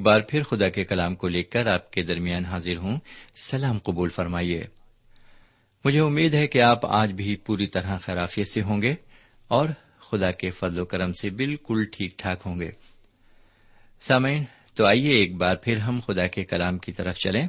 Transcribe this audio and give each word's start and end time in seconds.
ایک 0.00 0.06
بار 0.06 0.20
پھر 0.20 0.42
خدا 0.42 0.68
کے 0.68 0.84
کلام 0.84 1.14
کو 1.14 1.28
لے 1.28 1.42
کر 1.42 1.66
آپ 1.66 1.90
کے 1.90 2.02
درمیان 2.02 2.44
حاضر 2.44 2.76
ہوں۔ 2.76 3.00
سلام 3.34 3.78
قبول 3.78 4.08
فرمائیے۔ 4.08 4.64
مجھے 5.84 6.00
امید 6.00 6.34
ہے 6.34 6.46
کہ 6.46 6.62
آپ 6.62 6.86
آج 6.86 7.12
بھی 7.12 7.36
پوری 7.36 7.66
طرح 7.66 7.98
خرافیت 7.98 8.48
سے 8.48 8.62
ہوں 8.62 8.82
گے 8.82 8.94
اور 9.48 9.68
خدا 9.98 10.30
کے 10.30 10.50
فضل 10.50 10.80
و 10.80 10.84
کرم 10.84 11.12
سے 11.12 11.30
بالکل 11.30 11.84
ٹھیک 11.92 12.18
ٹھاک 12.18 12.40
ہوں 12.46 12.60
گے۔ 12.60 12.70
سامعین، 14.00 14.44
تو 14.74 14.86
آئیے 14.86 15.10
ایک 15.10 15.34
بار 15.34 15.56
پھر 15.56 15.76
ہم 15.76 16.00
خدا 16.06 16.26
کے 16.26 16.44
کلام 16.44 16.78
کی 16.78 16.92
طرف 16.92 17.16
چلیں 17.16 17.48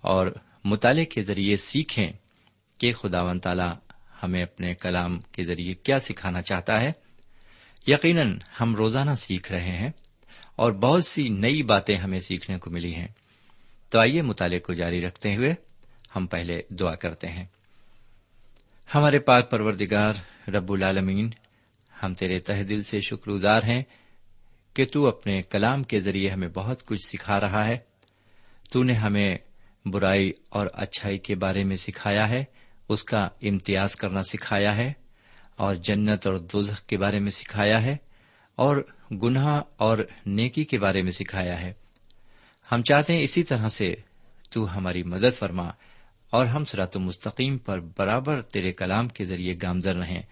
اور 0.00 0.26
مطالعے 0.64 1.04
کے 1.04 1.22
ذریعے 1.22 1.56
سیکھیں 1.56 2.12
کہ 2.78 2.92
خدا 2.92 3.22
و 3.22 3.38
تعالی 3.38 3.96
ہمیں 4.22 4.42
اپنے 4.42 4.74
کلام 4.74 5.20
کے 5.20 5.42
ذریعے 5.42 5.74
کیا 5.74 6.00
سکھانا 6.00 6.42
چاہتا 6.42 6.82
ہے۔ 6.82 6.92
یقیناً 7.86 8.38
ہم 8.60 8.76
روزانہ 8.76 9.14
سیکھ 9.14 9.52
رہے 9.52 9.76
ہیں۔ 9.76 9.90
اور 10.58 10.72
بہت 10.72 11.04
سی 11.04 11.28
نئی 11.28 11.62
باتیں 11.62 11.96
ہمیں 11.96 12.20
سیکھنے 12.20 12.58
کو 12.58 12.70
ملی 12.70 12.94
ہیں۔ 12.94 13.08
تو 13.90 13.98
آئیے 13.98 14.22
مطالعے 14.22 14.58
کو 14.58 14.72
جاری 14.72 15.00
رکھتے 15.00 15.36
ہوئے 15.36 15.54
ہم 16.16 16.26
پہلے 16.26 16.60
دعا 16.70 16.94
کرتے 16.94 17.28
ہیں۔ 17.28 17.46
ہمارے 18.94 19.18
پاک 19.18 19.50
پروردگار 19.50 20.12
رب 20.50 20.72
العالمین، 20.72 21.30
ہم 22.02 22.14
تیرے 22.14 22.38
تہ 22.38 22.62
دل 22.62 22.82
سے 22.82 23.00
شکر 23.00 23.30
گزار 23.30 23.62
ہیں 23.62 23.82
کہ 24.74 24.84
تو 24.92 25.06
اپنے 25.06 25.42
کلام 25.42 25.82
کے 25.82 26.00
ذریعے 26.00 26.28
ہمیں 26.28 26.48
بہت 26.48 26.86
کچھ 26.86 27.06
سکھا 27.06 27.40
رہا 27.40 27.66
ہے۔ 27.66 27.78
تو 28.70 28.82
نے 28.82 28.92
ہمیں 28.92 29.38
برائی 29.84 30.30
اور 30.48 30.66
اچھائی 30.72 31.18
کے 31.18 31.34
بارے 31.34 31.64
میں 31.64 31.76
سکھایا 31.76 32.28
ہے، 32.28 32.44
اس 32.88 33.04
کا 33.04 33.28
امتیاز 33.42 33.96
کرنا 33.96 34.22
سکھایا 34.22 34.76
ہے 34.76 34.92
اور 35.56 35.74
جنت 35.74 36.26
اور 36.26 36.36
دوزخ 36.36 36.82
کے 36.82 36.98
بارے 36.98 37.20
میں 37.20 37.30
سکھایا 37.30 37.82
ہے 37.82 37.96
اور 38.54 38.76
گناہ 39.10 39.62
اور 39.76 39.98
نیکی 40.26 40.64
کے 40.64 40.78
بارے 40.78 41.02
میں 41.02 41.10
سکھایا 41.10 41.60
ہے۔ 41.60 41.72
ہم 42.72 42.82
چاہتے 42.82 43.12
ہیں 43.12 43.22
اسی 43.22 43.42
طرح 43.42 43.68
سے 43.68 43.94
تو 44.50 44.76
ہماری 44.76 45.02
مدد 45.02 45.38
فرما 45.38 45.70
اور 46.30 46.46
ہم 46.46 46.64
سرات 46.64 46.96
و 46.96 47.00
مستقیم 47.00 47.58
پر 47.58 47.80
برابر 47.80 48.42
تیرے 48.42 48.72
کلام 48.72 49.08
کے 49.08 49.24
ذریعے 49.24 49.54
گامزر 49.62 49.96
رہیں۔ 49.96 50.22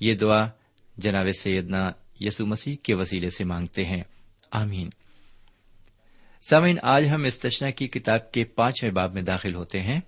یہ 0.00 0.14
دعا 0.14 0.48
جناب 0.96 1.26
سیدنا 1.38 1.90
یسو 2.20 2.46
مسیح 2.46 2.76
کے 2.82 2.94
وسیلے 2.94 3.30
سے 3.30 3.44
مانگتے 3.44 3.84
ہیں۔ 3.84 4.02
آمین۔ 4.50 4.90
سامعین، 6.50 6.76
آج 6.82 7.08
ہم 7.08 7.24
استشنا 7.24 7.70
کی 7.70 7.88
کتاب 7.88 8.32
کے 8.32 8.44
پانچویں 8.44 8.92
باب 8.92 9.14
میں 9.14 9.22
داخل 9.22 9.54
ہوتے 9.54 9.80
ہیں۔ 9.80 10.00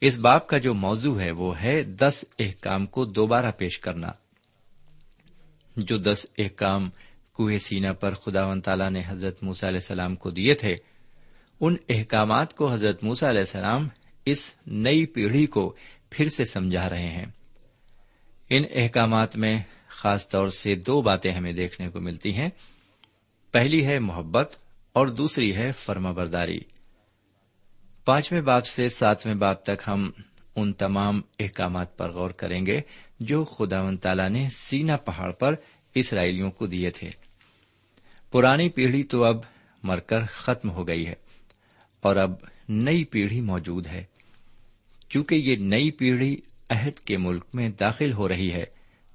اس 0.00 0.18
باب 0.18 0.46
کا 0.46 0.58
جو 0.58 0.74
موضوع 0.74 1.20
ہے 1.20 1.30
وہ 1.30 1.62
ہے 1.62 1.82
دس 1.82 2.24
احکام 2.38 2.86
کو 2.86 3.04
دوبارہ 3.04 3.50
پیش 3.50 3.78
کرنا۔ 3.78 4.08
جو 5.76 5.98
دس 5.98 6.26
احکام 6.38 6.90
کوہ 7.38 7.58
سینا 7.58 7.92
پر 7.92 8.14
خدا 8.14 8.46
و 8.46 8.60
تعالی 8.60 8.88
نے 8.90 9.02
حضرت 9.06 9.42
موسیٰ 9.42 9.68
علیہ 9.68 9.78
السلام 9.78 10.16
کو 10.16 10.30
دیے 10.30 10.54
تھے۔ 10.54 10.74
ان 11.60 11.76
احکامات 11.88 12.54
کو 12.54 12.72
حضرت 12.72 13.04
موسیٰ 13.04 13.28
علیہ 13.28 13.40
السلام 13.40 13.88
اس 14.24 14.50
نئی 14.66 15.06
پیڑھی 15.06 15.46
کو 15.46 15.76
پھر 16.10 16.28
سے 16.28 16.44
سمجھا 16.44 16.90
رہے 16.90 17.10
ہیں۔ 17.10 17.26
ان 18.50 18.62
احکامات 18.74 19.36
میں 19.36 19.58
خاص 19.88 20.28
طور 20.28 20.48
سے 20.48 20.74
دو 20.74 21.02
باتیں 21.02 21.32
ہمیں 21.32 21.52
دیکھنے 21.52 21.88
کو 21.88 22.00
ملتی 22.00 22.34
ہیں۔ 22.34 22.48
پہلی 23.52 23.86
ہے 23.86 23.98
محبت 23.98 24.56
اور 24.92 25.06
دوسری 25.06 25.56
ہے 25.56 25.72
فرما 25.72 26.10
برداری۔ 26.10 26.60
پانچویں 28.04 28.40
باپ 28.40 28.64
سے 28.64 28.88
ساتویں 28.88 29.34
باپ 29.34 29.62
تک 29.62 29.82
ہم 29.86 30.10
ان 30.56 30.72
تمام 30.72 31.20
احکامات 31.38 31.98
پر 31.98 32.10
غور 32.10 32.30
کریں 32.30 32.66
گے 32.66 32.80
جو 33.20 33.44
خدا 33.44 33.82
و 33.82 33.96
تعالی 33.96 34.28
نے 34.28 34.48
سینا 34.50 34.96
پہاڑ 34.96 35.32
پر 35.32 35.54
اسرائیلیوں 35.94 36.50
کو 36.50 36.66
دیے 36.66 36.90
تھے۔ 36.90 37.27
پرانی 38.30 38.68
پیڑھی 38.68 39.02
تو 39.02 39.24
اب 39.24 39.36
مر 39.82 39.98
کر 39.98 40.26
ختم 40.26 40.70
ہو 40.70 40.88
گئی 40.88 41.06
ہے 41.06 41.14
اور 42.00 42.16
اب 42.16 42.32
نئی 42.68 43.04
پیڑھی 43.04 43.40
موجود 43.40 43.86
ہے۔ 43.86 44.04
کیونکہ 45.08 45.34
یہ 45.34 45.56
نئی 45.56 45.90
پیڑھی 45.90 46.40
عہد 46.70 46.98
کے 46.98 47.18
ملک 47.18 47.44
میں 47.54 47.68
داخل 47.68 48.12
ہو 48.12 48.28
رہی 48.28 48.52
ہے، 48.52 48.64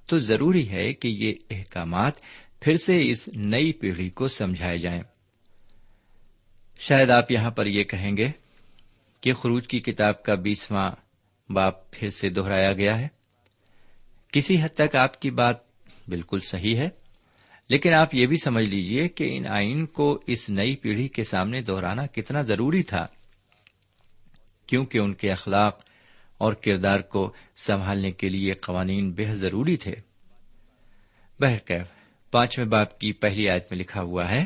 تو 0.06 0.18
ضروری 0.18 0.68
ہے 0.68 0.94
کہ 0.94 1.08
یہ 1.08 1.34
احکامات 1.50 2.12
پھر 2.60 2.76
سے 2.76 3.10
اس 3.10 3.28
نئی 3.28 3.72
پیڑھی 3.72 4.10
کو 4.10 4.28
سمجھائے 4.28 4.78
جائیں۔ 4.78 5.02
شاید 6.78 7.10
آپ 7.10 7.32
یہاں 7.32 7.50
پر 7.50 7.66
یہ 7.66 7.84
کہیں 7.84 8.16
گے 8.16 8.28
کہ 9.20 9.32
خروج 9.32 9.66
کی 9.66 9.80
کتاب 9.80 10.22
کا 10.22 10.34
بیسواں 10.34 10.90
باپ 11.52 11.90
پھر 11.90 12.10
سے 12.10 12.28
دوہرایا 12.28 12.72
گیا 12.72 13.00
ہے۔ 13.00 13.08
کسی 14.32 14.62
حد 14.62 14.74
تک 14.74 14.96
آپ 14.96 15.20
کی 15.20 15.30
بات 15.30 15.56
بالکل 16.08 16.40
صحیح 16.40 16.76
ہے۔ 16.76 16.88
لیکن 17.68 17.92
آپ 17.92 18.14
یہ 18.14 18.26
بھی 18.26 18.36
سمجھ 18.36 18.64
لیجیے 18.64 19.08
کہ 19.08 19.36
ان 19.36 19.46
آئین 19.46 19.86
کو 19.86 20.20
اس 20.26 20.50
نئی 20.50 20.76
پیڑھی 20.76 21.08
کے 21.08 21.24
سامنے 21.24 21.60
دہرانا 21.60 22.06
کتنا 22.06 22.42
ضروری 22.42 22.82
تھا، 22.82 23.06
کیونکہ 24.66 24.98
ان 24.98 25.14
کے 25.14 25.32
اخلاق 25.32 25.82
اور 26.38 26.52
کردار 26.52 27.00
کو 27.00 27.32
سنبھالنے 27.56 28.10
کے 28.10 28.28
لیے 28.28 28.52
قوانین 28.52 29.10
بے 29.12 29.24
ضروری 29.24 29.76
تھے۔ 29.76 29.94
بہرکیف، 31.40 31.86
پانچویں 32.30 32.68
باپ 32.68 32.98
کی 32.98 33.12
پہلی 33.12 33.48
آیت 33.48 33.66
میں 33.70 33.78
لکھا 33.78 34.02
ہوا 34.02 34.30
ہے، 34.30 34.44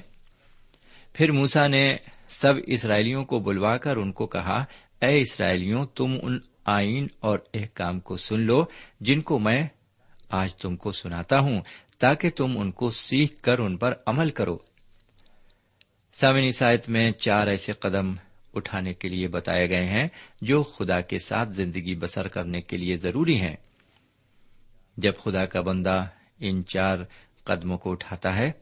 پھر 1.12 1.32
موسا 1.32 1.66
نے 1.66 1.96
سب 2.28 2.54
اسرائیلیوں 2.66 3.25
کو 3.25 3.38
بلوا 3.38 3.76
کر 3.76 3.96
ان 3.96 4.12
کو 4.12 4.26
کہا، 4.26 4.64
اے 5.02 5.20
اسرائیلیوں، 5.20 5.87
تم 5.87 6.16
ان 6.22 6.38
آئین 6.64 7.06
اور 7.20 7.38
احکام 7.54 8.00
کو 8.00 8.16
سن 8.16 8.40
لو، 8.40 8.64
جن 9.00 9.20
کو 9.20 9.38
میں 9.38 9.66
آج 10.30 10.56
تم 10.56 10.76
کو 10.76 10.92
سناتا 10.92 11.38
ہوں۔ 11.38 11.60
تاکہ 11.99 12.31
تم 12.31 12.59
ان 12.59 12.71
کو 12.71 12.90
سیکھ 12.90 13.43
کر 13.43 13.59
ان 13.59 13.76
پر 13.76 13.95
عمل 14.07 14.31
کرو۔ 14.31 14.59
سامن 16.12 16.52
سائت 16.52 16.88
میں 16.88 17.11
چار 17.11 17.47
ایسے 17.47 17.73
قدم 17.73 18.14
اٹھانے 18.55 18.95
کے 18.95 19.09
لیے 19.09 19.28
بتائے 19.28 19.69
گئے 19.69 19.85
ہیں 19.85 20.09
جو 20.40 20.62
خدا 20.62 21.00
کے 21.00 21.19
ساتھ 21.19 21.49
زندگی 21.49 21.95
بسر 21.95 22.28
کرنے 22.28 22.61
کے 22.61 22.76
لیے 22.76 22.97
ضروری 22.97 23.40
ہیں۔ 23.40 23.57
جب 24.97 25.12
خدا 25.17 25.47
کا 25.47 25.61
بندہ 25.61 26.07
ان 26.38 26.64
چار 26.64 26.99
قدموں 27.45 27.78
کو 27.78 27.93
اٹھاتا 27.93 28.37
ہے، 28.37 28.52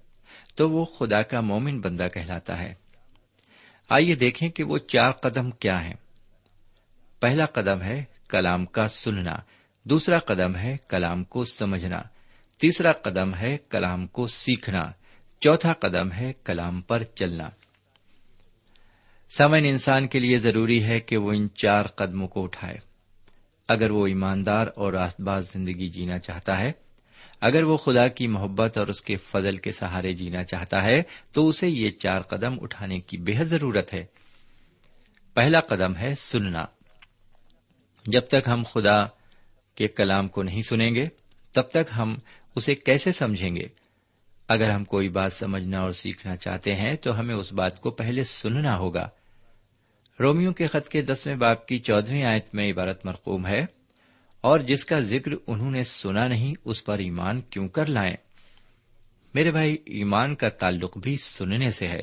تو 0.54 0.70
وہ 0.70 0.84
خدا 0.84 1.22
کا 1.22 1.40
مومن 1.40 1.80
بندہ 1.80 2.08
کہلاتا 2.14 2.58
ہے۔ 2.58 2.74
آئیے 3.88 4.14
دیکھیں 4.14 4.48
کہ 4.48 4.64
وہ 4.64 4.78
چار 4.78 5.10
قدم 5.10 5.50
کیا 5.50 5.84
ہیں۔ 5.84 5.94
پہلا 7.20 7.46
قدم 7.46 7.82
ہے 7.82 8.04
کلام 8.28 8.66
کا 8.66 8.88
سننا، 8.88 9.36
دوسرا 9.84 10.18
قدم 10.18 10.56
ہے 10.56 10.76
کلام 10.88 11.24
کو 11.24 11.44
سمجھنا۔ 11.44 12.02
تیسرا 12.60 12.92
قدم 12.92 13.34
ہے 13.34 13.56
کلام 13.68 14.06
کو 14.06 14.26
سیکھنا، 14.26 14.92
چوتھا 15.40 15.72
قدم 15.72 16.12
ہے 16.12 16.32
کلام 16.44 16.80
پر 16.80 17.02
چلنا۔ 17.02 17.48
سمن 19.30 19.64
انسان 19.64 20.06
کے 20.06 20.18
لیے 20.18 20.38
ضروری 20.38 20.84
ہے 20.84 21.00
کہ 21.00 21.16
وہ 21.16 21.32
ان 21.32 21.48
چار 21.54 21.84
قدموں 21.84 22.28
کو 22.28 22.44
اٹھائے۔ 22.44 22.76
اگر 23.68 23.90
وہ 23.90 24.06
ایماندار 24.06 24.66
اور 24.76 24.92
راست 24.92 25.20
باز 25.20 25.52
زندگی 25.52 25.88
جینا 25.88 26.18
چاہتا 26.18 26.60
ہے، 26.60 26.72
اگر 27.40 27.62
وہ 27.62 27.76
خدا 27.76 28.08
کی 28.08 28.26
محبت 28.26 28.78
اور 28.78 28.88
اس 28.88 29.00
کے 29.00 29.16
فضل 29.16 29.56
کے 29.56 29.72
سہارے 29.72 30.14
جینا 30.14 30.44
چاہتا 30.44 30.82
ہے، 30.82 31.02
تو 31.32 31.48
اسے 31.48 31.68
یہ 31.68 31.90
چار 31.90 32.20
قدم 32.20 32.62
اٹھانے 32.62 33.00
کی 33.00 33.16
بے 33.16 33.32
حد 33.38 33.44
ضرورت 33.44 33.94
ہے۔ 33.94 34.06
پہلا 35.34 35.60
قدم 35.60 35.96
ہے 35.96 36.14
سننا۔ 36.14 36.64
جب 38.04 38.22
تک 38.28 38.48
ہم 38.48 38.62
خدا 38.72 39.06
کے 39.74 39.88
کلام 39.88 40.28
کو 40.28 40.42
نہیں 40.42 40.62
سنیں 40.62 40.94
گے، 40.94 41.06
تب 41.52 41.62
تک 41.62 41.92
ہم 41.96 42.16
اسے 42.56 42.74
کیسے 42.74 43.12
سمجھیں 43.12 43.56
گے؟ 43.56 43.68
اگر 44.48 44.70
ہم 44.70 44.84
کوئی 44.84 45.08
بات 45.08 45.32
سمجھنا 45.32 45.80
اور 45.80 45.92
سیکھنا 45.92 46.34
چاہتے 46.34 46.74
ہیں 46.74 46.96
تو 46.96 47.18
ہمیں 47.18 47.34
اس 47.34 47.52
بات 47.52 47.80
کو 47.80 47.90
پہلے 47.90 48.24
سننا 48.24 48.78
ہوگا۔ 48.78 49.08
رومیو 50.20 50.52
کے 50.52 50.66
خط 50.66 50.88
کے 50.88 51.02
دسویں 51.02 51.36
باپ 51.36 51.66
کی 51.66 51.78
چودہویں 51.78 52.24
آیت 52.24 52.54
میں 52.54 52.72
عبارت 52.72 53.06
مرقوم 53.06 53.46
ہے، 53.46 53.66
اور 54.40 54.60
جس 54.60 54.84
کا 54.84 55.00
ذکر 55.00 55.30
انہوں 55.46 55.70
نے 55.70 55.84
سنا 55.84 56.26
نہیں، 56.26 56.54
اس 56.64 56.84
پر 56.84 56.98
ایمان 56.98 57.40
کیوں 57.40 57.68
کر 57.68 57.86
لائیں؟ 57.86 58.16
میرے 59.34 59.50
بھائی، 59.50 59.76
ایمان 59.84 60.34
کا 60.34 60.48
تعلق 60.48 60.98
بھی 60.98 61.16
سننے 61.16 61.70
سے 61.70 61.88
ہے۔ 61.88 62.02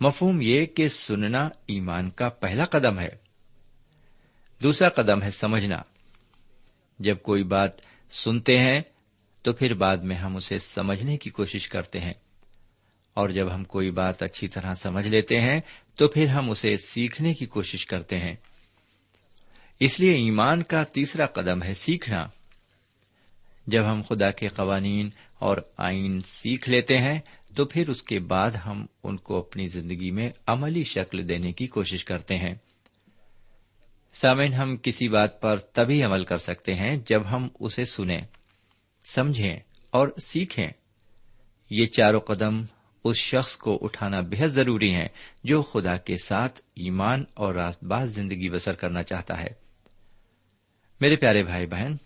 مفہوم 0.00 0.38
یہ 0.42 0.66
کہ 0.66 0.88
سننا 0.88 1.48
ایمان 1.66 2.10
کا 2.10 2.28
پہلا 2.28 2.64
قدم 2.64 2.98
ہے۔ 2.98 3.08
دوسرا 4.62 4.88
قدم 4.88 5.22
ہے 5.22 5.30
سمجھنا۔ 5.30 5.82
جب 6.98 7.16
کوئی 7.22 7.42
بات 7.42 7.70
سنتے 8.10 8.58
ہیں 8.58 8.80
تو 9.42 9.52
پھر 9.52 9.74
بعد 9.74 9.96
میں 9.96 10.16
ہم 10.16 10.36
اسے 10.36 10.58
سمجھنے 10.58 11.16
کی 11.16 11.30
کوشش 11.30 11.68
کرتے 11.68 12.00
ہیں۔ 12.00 12.12
اور 13.14 13.28
جب 13.28 13.54
ہم 13.54 13.64
کوئی 13.64 13.90
بات 13.90 14.22
اچھی 14.22 14.48
طرح 14.48 14.74
سمجھ 14.74 15.06
لیتے 15.06 15.40
ہیں، 15.40 15.60
تو 15.94 16.08
پھر 16.08 16.26
ہم 16.26 16.50
اسے 16.50 16.76
سیکھنے 16.76 17.34
کی 17.34 17.46
کوشش 17.46 17.86
کرتے 17.86 18.18
ہیں۔ 18.18 18.36
اس 19.80 20.00
لیے 20.00 20.12
ایمان 20.12 20.62
کا 20.62 20.84
تیسرا 20.84 21.26
قدم 21.26 21.62
ہے 21.62 21.74
سیکھنا۔ 21.74 22.28
جب 23.66 23.82
ہم 23.92 24.02
خدا 24.08 24.30
کے 24.30 24.48
قوانین 24.48 25.10
اور 25.34 25.56
آئین 25.76 26.20
سیکھ 26.26 26.68
لیتے 26.68 26.98
ہیں، 26.98 27.20
تو 27.56 27.64
پھر 27.64 27.88
اس 27.88 28.02
کے 28.02 28.20
بعد 28.20 28.50
ہم 28.50 28.86
ان 29.04 29.16
کو 29.16 29.38
اپنی 29.38 29.66
زندگی 29.66 30.10
میں 30.10 30.30
عملی 30.46 30.84
شکل 30.84 31.28
دینے 31.28 31.52
کی 31.52 31.66
کوشش 31.66 32.04
کرتے 32.04 32.36
ہیں۔ 32.36 32.54
سامعین، 34.14 34.52
ہم 34.52 34.76
کسی 34.76 35.08
بات 35.08 35.40
پر 35.40 35.58
تبھی 35.58 36.02
عمل 36.02 36.24
کر 36.24 36.36
سکتے 36.36 36.74
ہیں 36.74 36.96
جب 37.06 37.22
ہم 37.30 37.48
اسے 37.60 37.84
سنیں۔ 37.84 38.20
سمجھیں 39.14 39.56
اور 39.90 40.08
سیکھیں۔ 40.22 40.68
یہ 41.70 41.86
چاروں 41.86 42.20
قدم 42.20 42.64
اس 43.04 43.16
شخص 43.16 43.56
کو 43.56 43.78
اٹھانا 43.82 44.20
بہت 44.20 44.52
ضروری 44.52 44.94
ہے 44.94 45.08
جو 45.44 45.62
خدا 45.62 45.96
کے 45.96 46.16
ساتھ 46.24 46.60
ایمان 46.74 47.24
اور 47.34 47.54
راست 47.54 47.84
باز 47.84 48.08
زندگی 48.08 48.50
بسر 48.50 48.72
کرنا 48.72 49.02
چاہتا 49.02 49.40
ہے۔ 49.40 49.48
میرے 51.00 51.16
پیارے 51.16 51.44
بھائی 51.44 51.66
بہن، 51.66 51.96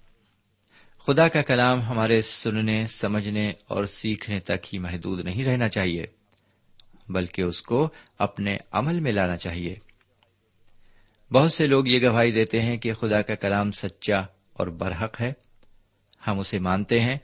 خدا 1.06 1.28
کا 1.28 1.42
کلام 1.42 1.82
ہمارے 1.82 2.22
سننے، 2.22 2.86
سمجھنے 2.86 3.52
اور 3.64 3.84
سیکھنے 3.84 4.40
تک 4.40 4.74
ہی 4.74 4.78
محدود 4.78 5.24
نہیں 5.24 5.44
رہنا 5.44 5.68
چاہیے، 5.68 6.06
بلکہ 7.08 7.42
اس 7.42 7.62
کو 7.62 7.88
اپنے 8.18 8.56
عمل 8.70 9.00
میں 9.00 9.12
لانا 9.12 9.36
چاہیے۔ 9.36 9.74
بہت 11.32 11.52
سے 11.52 11.66
لوگ 11.66 11.86
یہ 11.86 12.08
گواہی 12.08 12.30
دیتے 12.30 12.62
ہیں 12.62 12.76
کہ 12.76 12.92
خدا 12.92 13.22
کا 13.22 13.34
کلام 13.34 13.72
سچا 13.72 14.18
اور 14.52 14.66
برحق 14.66 15.20
ہے۔ 15.20 15.32
ہم 16.26 16.38
اسے 16.38 16.58
مانتے 16.58 17.00
ہیں۔ 17.00 17.16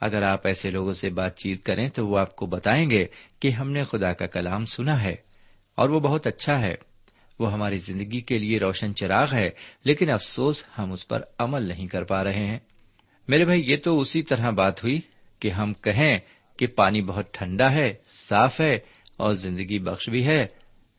اگر 0.00 0.22
آپ 0.22 0.46
ایسے 0.46 0.70
لوگوں 0.70 0.94
سے 0.94 1.10
بات 1.10 1.36
چیت 1.36 1.64
کریں 1.64 1.88
تو 1.88 2.08
وہ 2.08 2.18
آپ 2.18 2.36
کو 2.36 2.46
بتائیں 2.46 2.90
گے 2.90 3.06
کہ 3.40 3.50
ہم 3.50 3.70
نے 3.70 3.84
خدا 3.84 4.12
کا 4.12 4.26
کلام 4.26 4.66
سنا 4.66 5.02
ہے 5.02 5.16
اور 5.74 5.88
وہ 5.88 6.00
بہت 6.00 6.26
اچھا 6.26 6.60
ہے۔ 6.60 6.74
وہ 7.38 7.52
ہماری 7.52 7.78
زندگی 7.78 8.20
کے 8.20 8.38
لیے 8.38 8.58
روشن 8.58 8.94
چراغ 8.94 9.34
ہے، 9.34 9.50
لیکن 9.84 10.10
افسوس 10.10 10.64
ہم 10.78 10.92
اس 10.92 11.08
پر 11.08 11.22
عمل 11.38 11.62
نہیں 11.62 11.86
کر 11.86 12.04
پا 12.04 12.24
رہے 12.24 12.46
ہیں۔ 12.46 12.58
میرے 13.28 13.44
بھائی، 13.44 13.70
یہ 13.70 13.76
تو 13.76 14.00
اسی 14.00 14.22
طرح 14.22 14.50
بات 14.50 14.82
ہوئی 14.82 15.00
کہ 15.38 15.50
ہم 15.50 15.74
کہیں 15.74 16.18
کہ 16.58 16.66
پانی 16.66 17.02
بہت 17.02 17.34
ٹھنڈا 17.34 17.72
ہے، 17.72 17.94
صاف 18.10 18.60
ہے 18.60 18.78
اور 19.16 19.34
زندگی 19.34 19.78
بخش 19.78 20.08
بھی 20.08 20.26
ہے، 20.26 20.46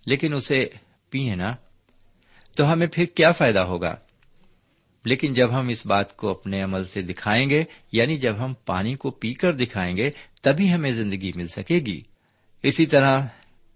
لیکن 0.05 0.33
اسے 0.33 0.67
پیئے 1.09 1.35
نا۔ 1.35 1.55
تو 2.55 2.73
ہمیں 2.73 2.87
پھر 2.87 3.05
کیا 3.05 3.31
فائدہ 3.31 3.59
ہوگا؟ 3.59 3.95
لیکن 5.05 5.33
جب 5.33 5.59
ہم 5.59 5.67
اس 5.67 5.85
بات 5.85 6.17
کو 6.17 6.29
اپنے 6.29 6.61
عمل 6.61 6.83
سے 6.83 7.01
دکھائیں 7.01 7.49
گے 7.49 7.63
یعنی 7.91 8.17
جب 8.17 8.45
ہم 8.45 8.53
پانی 8.65 8.95
کو 8.95 9.11
پی 9.11 9.33
کر 9.33 9.53
دکھائیں 9.53 9.97
گے، 9.97 10.11
تبھی 10.41 10.73
ہمیں 10.73 10.91
زندگی 10.91 11.31
مل 11.35 11.47
سکے 11.47 11.75
گی۔ 11.75 12.01
اسی 12.63 12.85
طرح 12.85 13.21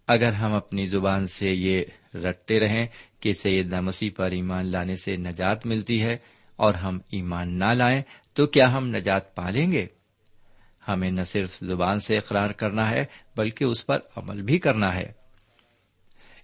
اگر 0.07 0.33
ہم 0.33 0.53
اپنی 0.53 0.85
زبان 0.85 1.27
سے 1.27 1.49
یہ 1.53 1.83
رٹتے 2.13 2.59
رہیں 2.59 2.87
کہ 3.19 3.33
سید 3.33 3.73
مسیح 3.73 4.09
پر 4.15 4.31
ایمان 4.31 4.65
لانے 4.65 4.95
سے 4.95 5.17
نجات 5.17 5.65
ملتی 5.65 6.03
ہے 6.03 6.17
اور 6.55 6.73
ہم 6.73 6.99
ایمان 7.11 7.59
نہ 7.59 7.73
لائیں، 7.73 8.01
تو 8.33 8.47
کیا 8.47 8.73
ہم 8.73 8.87
نجات 8.87 9.35
پالیں 9.35 9.71
گے؟ 9.71 9.85
ہمیں 10.87 11.11
نہ 11.11 11.21
صرف 11.21 11.57
زبان 11.61 11.99
سے 11.99 12.17
اقرار 12.17 12.49
کرنا 12.49 12.89
ہے، 12.89 13.05
بلکہ 13.37 13.63
اس 13.63 13.85
پر 13.85 13.99
عمل 14.15 14.41
بھی 14.41 14.59
کرنا 14.59 14.95
ہے۔ 14.95 15.24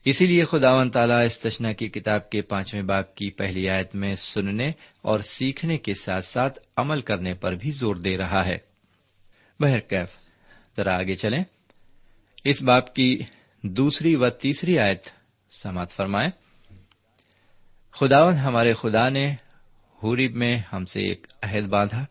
اسی 0.05 0.27
لیے 0.27 0.45
خدا 0.45 0.73
و 0.73 0.89
تعالیٰ 0.89 1.23
استشنا 1.25 1.73
کی 1.73 1.89
کتاب 1.89 2.29
کے 2.29 2.41
پانچویں 2.41 2.83
باپ 2.83 3.15
کی 3.15 3.29
پہلی 3.29 3.69
آیت 3.69 3.95
میں 3.95 4.15
سننے 4.15 4.71
اور 5.01 5.19
سیکھنے 5.19 5.77
کے 5.77 5.93
ساتھ 5.93 6.25
ساتھ 6.25 6.59
عمل 6.77 7.01
کرنے 7.01 7.33
پر 7.33 7.53
بھی 7.53 7.71
زور 7.71 7.95
دے 7.95 8.17
رہا 8.17 8.45
ہے۔ 8.45 8.57
بہرکیف 9.59 10.09
ذرا 10.77 10.97
آگے 10.97 11.15
چلیں۔ 11.15 11.43
اس 12.43 12.61
باپ 12.61 12.95
کی 12.95 13.23
دوسری 13.61 14.15
و 14.15 14.29
تیسری 14.29 14.79
آیت 14.79 15.07
سماعت 15.51 15.91
فرمائے 15.91 16.29
خداون 17.91 18.33
ہمارے 18.33 18.73
خدا 18.73 19.09
نے 19.09 19.35
ہوریب 20.03 20.35
میں 20.35 20.61
ہم 20.73 20.85
سے 20.85 20.99
ایک 20.99 21.27
عہد 21.41 21.67
باندھا۔ 21.67 22.05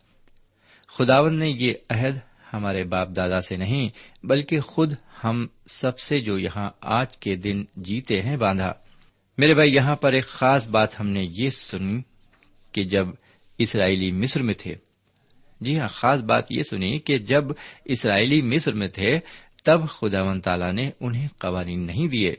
خداون 0.87 1.39
نے 1.39 1.49
یہ 1.49 1.73
عہد 1.89 2.17
ہمارے 2.53 2.83
باپ 2.83 3.09
دادا 3.15 3.41
سے 3.41 3.55
نہیں، 3.55 3.89
بلکہ 4.25 4.59
خود 4.59 4.93
ہم 5.23 5.47
سب 5.65 5.99
سے 5.99 6.19
جو 6.19 6.39
یہاں 6.39 6.69
آج 6.81 7.17
کے 7.17 7.35
دن 7.35 7.63
جیتے 7.75 8.21
ہیں 8.21 8.37
باندھا۔ 8.37 8.73
میرے 9.37 9.53
بھائی، 9.53 9.75
یہاں 9.75 9.95
پر 9.95 10.13
ایک 10.13 10.25
خاص 10.25 10.69
بات 10.69 10.99
ہم 10.99 11.07
نے 11.07 11.23
یہ 11.29 11.49
سنی 11.49 12.01
کہ 12.71 12.83
جب 12.83 13.07
اسرائیلی 13.57 14.11
مصر 14.11 14.41
میں 14.41 14.53
تھے۔ 14.53 14.75
جی 15.61 15.79
ہاں 15.79 15.87
خاص 15.87 16.21
بات 16.21 16.51
یہ 16.51 16.63
سنی 16.63 16.99
کہ 16.99 17.17
جب 17.17 17.43
اسرائیلی 17.85 18.41
مصر 18.41 18.73
میں 18.73 18.87
تھے، 18.87 19.19
تب 19.63 19.89
خدا 19.89 20.23
و 20.23 20.39
تعالی 20.39 20.71
نے 20.71 20.89
انہیں 20.99 21.27
قوانین 21.37 21.79
نہیں 21.79 22.07
دیے۔ 22.07 22.35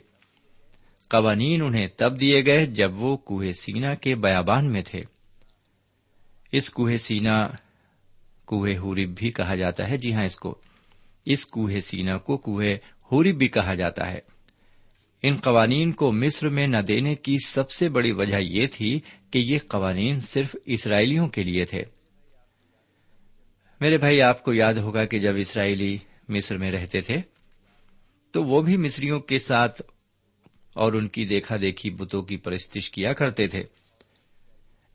قوانین 1.09 1.62
انہیں 1.62 1.89
تب 1.97 2.21
دیے 2.21 2.47
گئے 2.47 2.67
جب 2.67 3.03
وہ 3.03 3.17
کوہ 3.17 3.51
سینا 3.51 3.95
کے 3.95 4.15
بیابان 4.15 4.73
میں 4.73 4.83
تھے۔ 4.83 5.01
اس 6.53 6.71
کوہ 6.71 6.97
سینا، 6.97 7.49
کوہ 8.45 8.69
ہورب 8.77 9.09
بھی 9.17 9.31
کہا 9.31 9.55
جاتا 9.55 9.91
ہے۔ 9.91 9.97
جی 9.97 10.15
ہاں 10.15 10.25
اس 10.25 10.37
کو۔ 10.37 10.59
اس 11.25 11.47
کوہ 11.47 11.81
سینا 11.81 12.19
کو 12.19 12.37
کوہ 12.37 12.64
ہورب 13.12 13.38
بھی 13.38 13.49
کہا 13.49 13.75
جاتا 13.75 14.11
ہے۔ 14.11 14.19
ان 15.23 15.37
قوانین 15.37 15.93
کو 15.93 16.12
مصر 16.12 16.49
میں 16.49 16.67
نہ 16.67 16.76
دینے 16.76 17.14
کی 17.14 17.37
سب 17.47 17.71
سے 17.71 17.88
بڑی 17.88 18.12
وجہ 18.12 18.37
یہ 18.41 18.67
تھی 18.73 19.00
کہ 19.31 19.38
یہ 19.38 19.59
قوانین 19.69 20.21
صرف 20.21 20.57
اسرائیلیوں 20.64 21.29
کے 21.29 21.43
لیے 21.43 21.64
تھے۔ 21.64 21.85
میرے 23.81 23.99
بھائی، 23.99 24.23
آپ 24.23 24.45
کو 24.45 24.52
یاد 24.52 24.75
ہوگا 24.75 25.05
کہ 25.05 25.19
جب 25.19 25.35
اسرائیلی 25.37 25.99
مصر 26.29 26.59
میں 26.59 26.71
رہتے 26.71 27.00
تھے، 27.00 27.17
تو 28.31 28.45
وہ 28.45 28.62
بھی 28.62 28.76
مصریوں 28.76 29.21
کے 29.21 29.38
ساتھ 29.38 29.83
اور 30.75 30.93
ان 30.93 31.09
کی 31.09 31.26
دیکھا 31.26 31.57
دیکھی 31.61 31.91
بتوں 31.91 32.23
کی 32.23 32.37
پرستش 32.37 32.91
کیا 32.91 33.12
کرتے 33.12 33.47
تھے۔ 33.47 33.62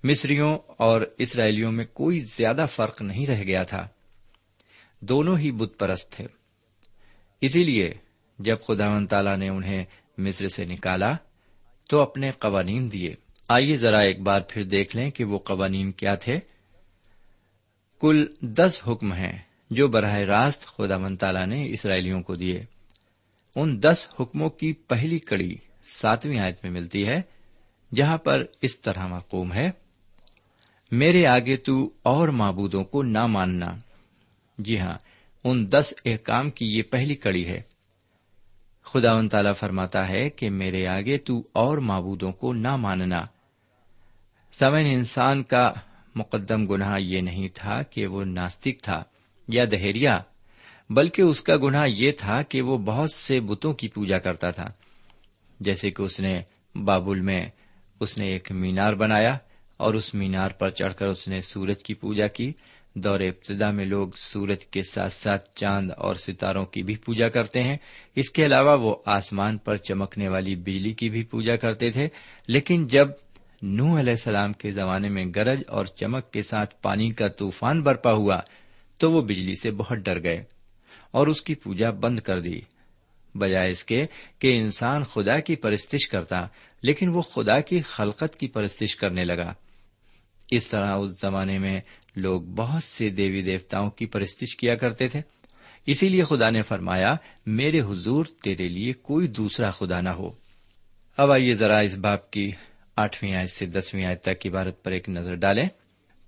مصریوں 0.04 0.58
اور 0.68 1.02
اسرائیلیوں 1.18 1.72
میں 1.72 1.86
کوئی 1.86 2.20
زیادہ 2.20 2.66
فرق 2.72 3.02
نہیں 3.02 3.28
رہ 3.28 3.44
گیا 3.44 3.64
تھا۔ 3.64 3.88
دونوں 5.00 5.38
ہی 5.38 5.52
بت 5.52 5.80
پرست 5.80 6.12
تھے۔ 6.12 6.26
اسی 7.42 7.64
لیے 7.64 7.94
جب 8.40 8.58
خدا 8.68 8.90
و 8.90 9.06
تعالی 9.06 9.36
نے 9.36 9.50
انہیں 9.50 9.86
مصر 10.18 10.48
سے 10.48 10.66
نکالا 10.66 11.16
تو 11.90 12.02
اپنے 12.02 12.32
قوانین 12.32 12.92
دیے۔ 12.92 13.14
آئیے 13.50 13.78
ذرا 13.78 14.00
ایک 14.00 14.22
بار 14.22 14.42
پھر 14.50 14.64
دیکھ 14.64 14.96
لیں 14.96 15.12
کہ 15.12 15.24
وہ 15.24 15.40
قوانین 15.40 15.92
کیا 15.92 16.16
تھے۔ 16.16 16.40
کل 18.02 18.26
دس 18.42 18.82
حکم 18.88 19.14
ہیں 19.14 19.40
جو 19.70 19.88
براہ 19.88 20.16
راست 20.16 20.66
خدا 20.66 20.98
من 20.98 21.16
تعالی 21.16 21.46
نے 21.46 21.70
اسرائیلیوں 21.70 22.22
کو 22.22 22.36
دیے۔ 22.36 22.66
ان 23.56 23.84
دس 23.84 24.08
حکموں 24.20 24.50
کی 24.50 24.74
پہلی 24.74 25.20
کڑی 25.20 25.56
ساتویں 25.84 26.40
آیت 26.40 26.58
میں 26.64 26.72
ملتی 26.72 27.08
ہے، 27.08 27.22
جہاں 27.96 28.18
پر 28.18 28.44
اس 28.62 28.80
طرح 28.80 29.08
مقوم 29.08 29.54
ہے، 29.54 29.72
میرے 30.92 31.26
آگے 31.26 31.56
تو 31.56 31.90
اور 32.04 32.28
معبودوں 32.28 32.84
کو 32.84 33.04
نہ 33.04 33.26
ماننا۔ 33.26 33.76
جی 34.58 34.80
ہاں 34.80 34.98
ان 35.44 35.72
دس 35.72 35.94
احکام 36.06 36.50
کی 36.50 36.78
یہ 36.78 36.84
پہلی 36.84 37.16
کڑی 37.16 37.48
ہے۔ 37.48 37.62
خدا 38.86 39.12
ان 39.12 39.30
تعالی 39.30 39.50
فرماتا 39.54 40.10
ہے 40.10 40.30
کہ 40.30 40.50
میرے 40.50 40.88
آگے 40.88 41.18
تو 41.18 41.48
اور 41.54 41.78
معبودوں 41.78 42.32
کو 42.32 42.54
نہ 42.54 42.76
ماننا۔ 42.76 43.26
سمن 44.60 44.86
انسان 44.92 45.44
کا 45.44 45.74
مقدم 46.16 46.68
گناہ 46.68 46.94
یہ 47.00 47.22
نہیں 47.22 47.48
تھا 47.54 47.82
کہ 47.82 48.08
وہ 48.08 48.24
ناستک 48.24 48.82
تھا 48.82 49.04
یا 49.48 49.66
دہریا، 49.72 50.22
بلکہ 50.90 51.22
اس 51.22 51.42
کا 51.42 51.58
گناہ 51.58 51.88
یہ 51.88 52.12
تھا 52.12 52.42
کہ 52.42 52.62
وہ 52.62 52.78
بہت 52.78 53.12
سے 53.12 53.40
بتوں 53.40 53.74
کی 53.74 53.88
پوجا 53.88 54.20
کرتا 54.20 54.52
تھا۔ 54.52 54.68
جیسے 55.60 55.92
کہ 55.92 56.02
اس 56.02 56.20
نے 56.20 56.42
بابل 56.84 57.20
میں 57.20 57.50
اس 58.00 58.18
نے 58.18 58.26
ایک 58.26 58.52
مینار 58.52 58.94
بنایا 58.94 59.38
اور 59.78 59.94
اس 59.94 60.14
مینار 60.14 60.52
پر 60.52 60.70
چڑھ 60.70 60.94
کر 60.94 61.08
اس 61.08 61.28
نے 61.28 61.42
سورج 61.42 61.84
کی 61.84 61.94
پوجا 61.94 62.28
کی۔ 62.28 62.54
دور 63.04 63.20
ابتدا 63.20 63.72
میں 63.72 63.86
لوگ 63.86 64.08
سورج 64.18 64.66
کے 64.66 64.84
ساتھ 64.84 65.14
ساتھ 65.14 65.48
چاند 65.56 65.92
اور 65.98 66.16
ستاروں 66.16 66.66
کی 66.66 66.84
بھی 66.84 66.96
پوجا 66.96 67.30
کرتے 67.30 67.64
ہیں۔ 67.64 67.78
اس 68.16 68.30
کے 68.30 68.46
علاوہ 68.46 68.78
وہ 68.82 68.96
آسمان 69.06 69.58
پر 69.58 69.76
چمکنے 69.76 70.28
والی 70.30 70.56
بجلی 70.56 70.94
کی 70.94 71.10
بھی 71.10 71.24
پوجا 71.24 71.56
کرتے 71.56 71.92
تھے۔ 71.92 72.08
لیکن 72.48 72.88
جب 72.88 73.08
نو 73.62 74.00
علیہ 74.00 74.14
السلام 74.14 74.54
کے 74.54 74.72
زمانے 74.72 75.10
میں 75.10 75.26
گرج 75.36 75.64
اور 75.68 75.86
چمک 75.86 76.32
کے 76.32 76.42
ساتھ 76.42 76.76
پانی 76.82 77.12
کا 77.12 77.28
طوفان 77.28 77.84
برپا 77.84 78.14
ہوا 78.14 78.40
تو 78.98 79.12
وہ 79.12 79.22
بجلی 79.22 79.54
سے 79.62 79.72
بہت 79.72 79.98
ڈر 79.98 80.24
گئے 80.24 80.44
اور 81.12 81.28
اس 81.28 81.42
کی 81.42 81.56
پوجا 81.56 81.90
بند 81.90 82.20
کر 82.20 82.40
دی۔ 82.40 82.62
بجائے 83.36 83.72
اس 83.72 83.84
کے 83.84 84.06
کہ 84.40 84.60
انسان 84.60 85.04
خدا 85.04 85.40
کی 85.40 85.56
پرستش 85.56 86.08
کرتا، 86.08 86.48
لیکن 86.84 87.10
وہ 87.10 87.22
خدا 87.22 87.60
کی 87.60 87.82
خلقت 87.82 88.36
کی 88.36 88.48
پرستش 88.48 88.96
کرنے 88.96 89.24
لگا۔ 89.24 89.54
اس 90.52 90.68
طرح 90.68 90.96
اس 90.96 91.22
زمانے 91.22 91.60
میں 91.60 91.82
لوگ 92.16 92.42
بہت 92.42 92.84
سے 92.84 93.10
دیوی 93.10 93.42
دیوتاؤں 93.42 93.90
کی 93.90 94.06
پرستش 94.06 94.56
کیا 94.56 94.76
کرتے 94.76 95.08
تھے۔ 95.08 95.22
اسی 95.86 96.10
لیے 96.10 96.24
خدا 96.24 96.50
نے 96.50 96.62
فرمایا، 96.62 97.16
میرے 97.46 97.82
حضور 97.82 98.26
تیرے 98.44 98.68
لیے 98.68 98.94
کوئی 98.94 99.28
دوسرا 99.28 99.72
خدا 99.72 100.02
نہ 100.02 100.10
ہو۔ 100.10 100.32
اب 101.18 101.32
آئیے 101.32 101.54
ذرا 101.54 101.80
اس 101.80 101.96
باپ 101.96 102.32
کی 102.32 102.52
آٹھویں 102.96 103.36
آیت 103.36 103.50
سے 103.50 103.66
دسویں 103.66 104.06
آیت 104.06 104.22
تک 104.22 104.48
عبارت 104.48 104.84
پر 104.84 104.92
ایک 104.92 105.10
نظر 105.10 105.36
ڈالیں۔ 105.36 105.68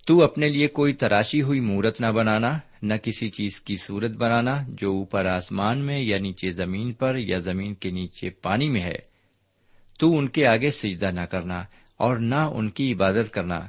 تو 0.07 0.23
اپنے 0.23 0.47
لیے 0.47 0.67
کوئی 0.67 0.93
تراشی 0.93 1.41
ہوئی 1.41 1.59
مورت 1.59 2.01
نہ 2.01 2.07
بنانا، 2.07 2.59
نہ 2.81 2.93
کسی 3.03 3.29
چیز 3.29 3.61
کی 3.61 3.77
صورت 3.77 4.11
بنانا 4.11 4.63
جو 4.67 4.91
اوپر 4.91 5.25
آسمان 5.25 5.77
میں 5.77 5.99
یا 5.99 6.17
نیچے 6.17 6.49
زمین 6.49 6.93
پر 6.93 7.15
یا 7.17 7.37
زمین 7.37 7.73
کے 7.73 7.91
نیچے 7.91 8.29
پانی 8.29 8.69
میں 8.69 8.81
ہے۔ 8.81 8.95
تو 9.99 10.17
ان 10.17 10.29
کے 10.29 10.47
آگے 10.47 10.71
سجدہ 10.71 11.11
نہ 11.11 11.21
کرنا 11.21 11.63
اور 11.97 12.17
نہ 12.17 12.35
ان 12.35 12.69
کی 12.69 12.93
عبادت 12.93 13.33
کرنا۔ 13.33 13.59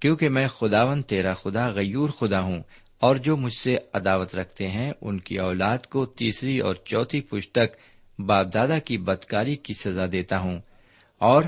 کیونکہ 0.00 0.28
میں 0.28 0.48
خداون 0.48 1.02
تیرا 1.02 1.34
خدا، 1.34 1.68
غیور 1.68 2.08
خدا 2.08 2.40
ہوں، 2.40 2.62
اور 3.00 3.16
جو 3.16 3.36
مجھ 3.36 3.54
سے 3.54 3.76
عداوت 3.94 4.34
رکھتے 4.34 4.68
ہیں، 4.68 4.92
ان 5.00 5.20
کی 5.20 5.38
اولاد 5.38 5.78
کو 5.78 6.06
تیسری 6.06 6.58
اور 6.58 6.74
چوتھی 6.74 7.20
پشت 7.20 7.52
تک 7.52 7.76
باپ 8.20 8.54
دادا 8.54 8.78
کی 8.78 8.98
بدکاری 8.98 9.56
کی 9.56 9.74
سزا 9.74 10.06
دیتا 10.12 10.38
ہوں۔ 10.38 10.60
اور 11.18 11.42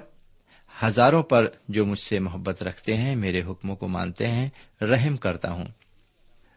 ہزاروں 0.85 1.23
پر 1.23 1.49
جو 1.69 1.87
مجھ 1.87 1.99
سے 1.99 2.19
محبت 2.19 2.63
رکھتے 2.63 2.97
ہیں، 2.97 3.17
میرے 3.17 3.43
حکموں 3.43 3.77
کو 3.77 3.89
مانتے 3.89 4.27
ہیں، 4.27 4.49
رحم 4.81 5.17
کرتا 5.17 5.51
ہوں۔ 5.51 5.65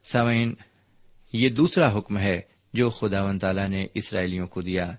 سامعین، 0.04 0.54
یہ 1.34 1.50
دوسرا 1.50 1.98
حکم 1.98 2.18
ہے 2.18 2.42
جو 2.74 2.90
خدا 2.90 3.24
و 3.24 3.38
تعالی 3.42 3.68
نے 3.68 3.88
اسرائیلیوں 3.94 4.48
کو 4.48 4.62
دیا۔ 4.62 4.92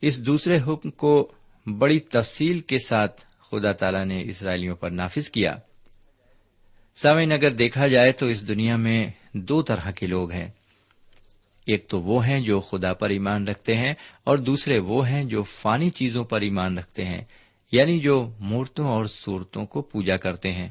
اس 0.00 0.26
دوسرے 0.26 0.58
حکم 0.66 0.90
کو 0.90 1.32
بڑی 1.78 1.98
تفصیل 1.98 2.60
کے 2.60 2.78
ساتھ 2.78 3.24
خدا 3.50 3.72
تعالی 3.72 4.04
نے 4.04 4.22
اسرائیلیوں 4.22 4.76
پر 4.76 4.90
نافذ 4.90 5.30
کیا۔ 5.30 5.56
سامعین، 7.02 7.32
اگر 7.32 7.50
دیکھا 7.50 7.88
جائے 7.88 8.12
تو 8.12 8.26
اس 8.26 8.48
دنیا 8.48 8.76
میں 8.76 9.10
دو 9.32 9.62
طرح 9.62 9.90
کے 9.90 10.06
لوگ 10.06 10.32
ہیں۔ 10.32 10.48
ایک 11.66 11.88
تو 11.88 12.00
وہ 12.00 12.26
ہیں 12.26 12.40
جو 12.40 12.60
خدا 12.60 12.92
پر 12.92 13.10
ایمان 13.10 13.48
رکھتے 13.48 13.74
ہیں 13.74 13.94
اور 14.24 14.38
دوسرے 14.38 14.78
وہ 14.78 15.08
ہیں 15.08 15.24
جو 15.24 15.42
فانی 15.42 15.90
چیزوں 15.90 16.24
پر 16.24 16.40
ایمان 16.40 16.78
رکھتے 16.78 17.04
ہیں 17.04 17.20
یعنی 17.72 17.98
جو 17.98 18.30
مورتوں 18.40 18.86
اور 18.86 19.06
صورتوں 19.06 19.66
کو 19.66 19.82
پوجا 19.82 20.16
کرتے 20.16 20.52
ہیں۔ 20.52 20.68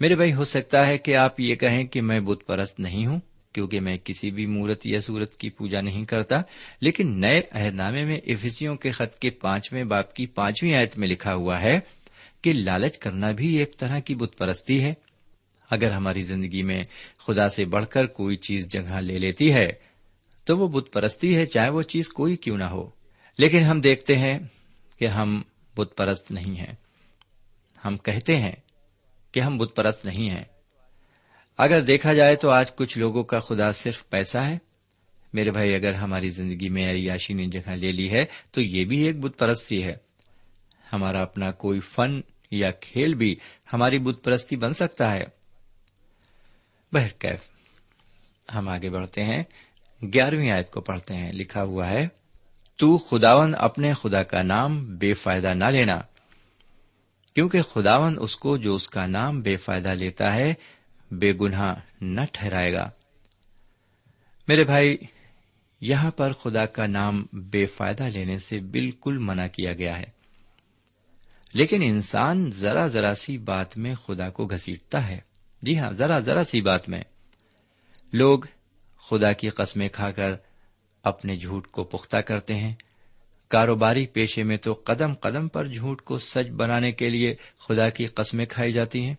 میرے 0.00 0.16
بھائی، 0.16 0.32
ہو 0.32 0.44
سکتا 0.44 0.86
ہے 0.86 0.98
کہ 0.98 1.16
آپ 1.16 1.40
یہ 1.40 1.54
کہیں 1.54 1.84
کہ 1.84 2.00
میں 2.00 2.20
بت 2.20 2.46
پرست 2.46 2.80
نہیں 2.80 3.06
ہوں، 3.06 3.20
کیونکہ 3.52 3.80
میں 3.80 3.96
کسی 3.96 4.30
بھی 4.30 4.46
مورت 4.46 4.86
یا 4.86 5.00
سورت 5.00 5.36
کی 5.36 5.50
پوجا 5.50 5.80
نہیں 5.80 6.04
کرتا، 6.04 6.40
لیکن 6.80 7.20
نئے 7.20 7.40
عہد 7.52 7.74
نامے 7.74 8.04
میں 8.04 8.20
افسیوں 8.26 8.76
کے 8.76 8.90
خط 8.90 9.18
کے 9.18 9.30
پانچویں 9.30 9.84
باپ 9.84 10.14
کی 10.14 10.26
پانچویں 10.26 10.74
آیت 10.74 10.98
میں 10.98 11.08
لکھا 11.08 11.34
ہوا 11.34 11.60
ہے 11.60 11.80
کہ 12.44 12.52
لالچ 12.52 12.98
کرنا 12.98 13.32
بھی 13.32 13.58
ایک 13.58 13.76
طرح 13.76 13.98
کی 13.98 14.14
بت 14.14 14.38
پرستی 14.38 14.84
ہے۔ 14.84 14.94
اگر 15.70 15.90
ہماری 15.90 16.22
زندگی 16.22 16.62
میں 16.62 16.82
خدا 17.18 17.48
سے 17.48 17.64
بڑھ 17.64 17.86
کر 17.86 18.06
کوئی 18.06 18.36
چیز 18.36 18.68
جگہ 18.68 18.94
لے 18.94 19.18
لیتی 19.18 19.52
ہے، 19.52 19.72
تو 20.44 20.58
وہ 20.58 20.68
بت 20.68 20.92
پرستی 20.92 21.36
ہے 21.36 21.46
چاہے 21.46 21.70
وہ 21.70 21.82
چیز 21.82 22.08
کوئی 22.08 22.36
کیوں 22.36 22.58
نہ 22.58 22.64
ہو۔ 22.64 22.90
لیکن 23.38 23.58
ہم 23.58 23.80
دیکھتے 23.80 24.16
ہیں 24.16 24.38
کہ 24.98 25.06
ہم 25.06 25.42
بت 25.76 25.96
پرست 25.96 26.30
نہیں 26.30 26.56
ہیں۔ 26.58 26.74
ہم 27.84 27.96
کہتے 27.96 28.36
ہیں 28.36 28.52
کہ 29.32 29.40
ہم 29.40 29.58
بت 29.58 29.76
پرست 29.76 30.04
نہیں 30.04 30.30
ہیں۔ 30.30 30.44
اگر 31.58 31.80
دیکھا 31.80 32.14
جائے 32.14 32.36
تو 32.36 32.50
آج 32.50 32.74
کچھ 32.74 32.98
لوگوں 32.98 33.24
کا 33.24 33.40
خدا 33.40 33.72
صرف 33.72 34.08
پیسہ 34.08 34.38
ہے۔ 34.38 34.58
میرے 35.32 35.50
بھائی، 35.50 35.74
اگر 35.74 35.94
ہماری 35.94 36.30
زندگی 36.30 36.68
میں 36.68 36.92
عیاشی 36.92 37.34
نے 37.34 37.46
جگہ 37.46 37.70
لے 37.70 37.92
لی 37.92 38.10
ہے، 38.10 38.24
تو 38.50 38.60
یہ 38.60 38.84
بھی 38.84 38.98
ایک 38.98 39.20
بت 39.20 39.38
پرستی 39.38 39.84
ہے۔ 39.84 39.96
ہمارا 40.92 41.22
اپنا 41.22 41.50
کوئی 41.50 41.80
فن 41.80 42.20
یا 42.54 42.70
کھیل 42.70 43.14
بھی 43.14 43.34
ہماری 43.72 43.98
بت 43.98 44.24
پرستی 44.24 44.56
بن 44.56 44.74
سکتا 44.74 45.12
ہے۔ 45.14 45.24
بہرکیف 46.92 47.40
ہم 48.54 48.68
آگے 48.68 48.90
بڑھتے 48.90 49.24
ہیں۔ 49.24 49.42
گیارہویں 50.02 50.50
آیت 50.50 50.70
کو 50.70 50.80
پڑھتے 50.80 51.14
ہیں۔ 51.14 51.28
لکھا 51.32 51.62
ہوا 51.62 51.90
ہے، 51.90 52.08
تو 52.76 52.98
خداون 52.98 53.54
اپنے 53.58 53.94
خدا 53.94 54.22
کا 54.22 54.42
نام 54.42 54.96
بے 54.96 55.14
فائدہ 55.14 55.52
نہ 55.54 55.64
لینا، 55.64 56.00
کیونکہ 57.34 57.62
خداون 57.62 58.16
اس 58.20 58.36
کو 58.36 58.56
جو 58.56 58.74
اس 58.74 58.88
کا 58.88 59.06
نام 59.06 59.40
بے 59.40 59.56
فائدہ 59.56 59.88
لیتا 59.88 60.34
ہے، 60.34 60.54
بے 61.10 61.32
گناہ 61.40 61.74
نہ 62.00 62.20
ٹھہرائے 62.32 62.72
گا۔ 62.72 62.90
میرے 64.48 64.64
بھائی، 64.64 64.96
یہاں 65.80 66.10
پر 66.10 66.32
خدا 66.32 66.66
کا 66.66 66.86
نام 66.86 67.26
بے 67.32 67.66
فائدہ 67.66 68.02
لینے 68.02 68.38
سے 68.38 68.60
بالکل 68.60 69.18
منع 69.18 69.46
کیا 69.46 69.72
گیا 69.72 69.98
ہے۔ 69.98 70.13
لیکن 71.54 71.82
انسان 71.86 72.50
ذرا 72.50 72.86
ذرا 72.86 73.14
سی 73.14 73.38
بات 73.38 73.78
میں 73.78 73.94
خدا 73.94 74.30
کو 74.30 74.46
گھسیٹتا 74.46 75.08
ہے۔ 75.08 75.20
جی 75.62 75.78
ہاں 75.78 75.90
ذرا 75.90 76.18
ذرا 76.18 76.44
سی 76.44 76.60
بات 76.60 76.88
میں۔ 76.88 77.02
لوگ 78.12 78.38
خدا 79.10 79.32
کی 79.32 79.48
قسمیں 79.48 79.88
کھا 79.88 80.10
کر 80.10 80.30
اپنے 81.02 81.36
جھوٹ 81.36 81.66
کو 81.66 81.84
پختہ 81.84 82.16
کرتے 82.16 82.54
ہیں۔ 82.54 82.74
کاروباری 83.48 84.06
پیشے 84.06 84.42
میں 84.42 84.56
تو 84.56 84.72
قدم 84.84 85.14
قدم 85.14 85.48
پر 85.48 85.68
جھوٹ 85.68 86.02
کو 86.02 86.18
سچ 86.18 86.50
بنانے 86.50 86.92
کے 86.92 87.10
لیے 87.10 87.34
خدا 87.68 87.88
کی 87.88 88.06
قسمیں 88.06 88.46
کھائی 88.46 88.72
جاتی 88.72 89.04
ہیں۔ 89.04 89.14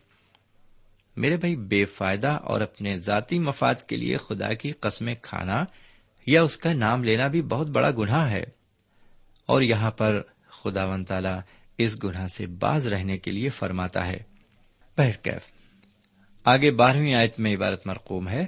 میرے 1.15 1.37
بھائی، 1.37 1.55
بے 1.55 1.85
فائدہ 1.85 2.27
اور 2.27 2.61
اپنے 2.61 2.97
ذاتی 2.97 3.39
مفاد 3.39 3.75
کے 3.75 3.97
لیے 3.97 4.17
خدا 4.17 4.53
کی 4.53 4.71
قسمیں 4.71 5.15
کھانا 5.21 5.65
یا 6.27 6.43
اس 6.43 6.57
کا 6.57 6.73
نام 6.73 7.03
لینا 7.03 7.27
بھی 7.27 7.41
بہت 7.41 7.67
بڑا 7.67 7.91
گناہ 7.91 8.29
ہے۔ 8.31 8.43
اور 9.45 9.61
یہاں 9.61 9.91
پر 9.91 10.21
خدا 10.49 10.85
ون 10.85 11.05
تالا 11.05 11.39
اس 11.77 12.03
گناہ 12.03 12.27
سے 12.27 12.45
باز 12.45 12.87
رہنے 12.87 13.17
کے 13.17 13.31
لیے 13.31 13.49
فرماتا 13.49 14.07
ہے۔ 14.07 14.19
بہرکیف 14.97 15.41
آگے 16.43 16.71
بارہویں 16.71 17.13
آیت 17.13 17.39
میں 17.39 17.55
عبارت 17.55 17.87
مرقوم 17.87 18.29
ہے۔ 18.29 18.47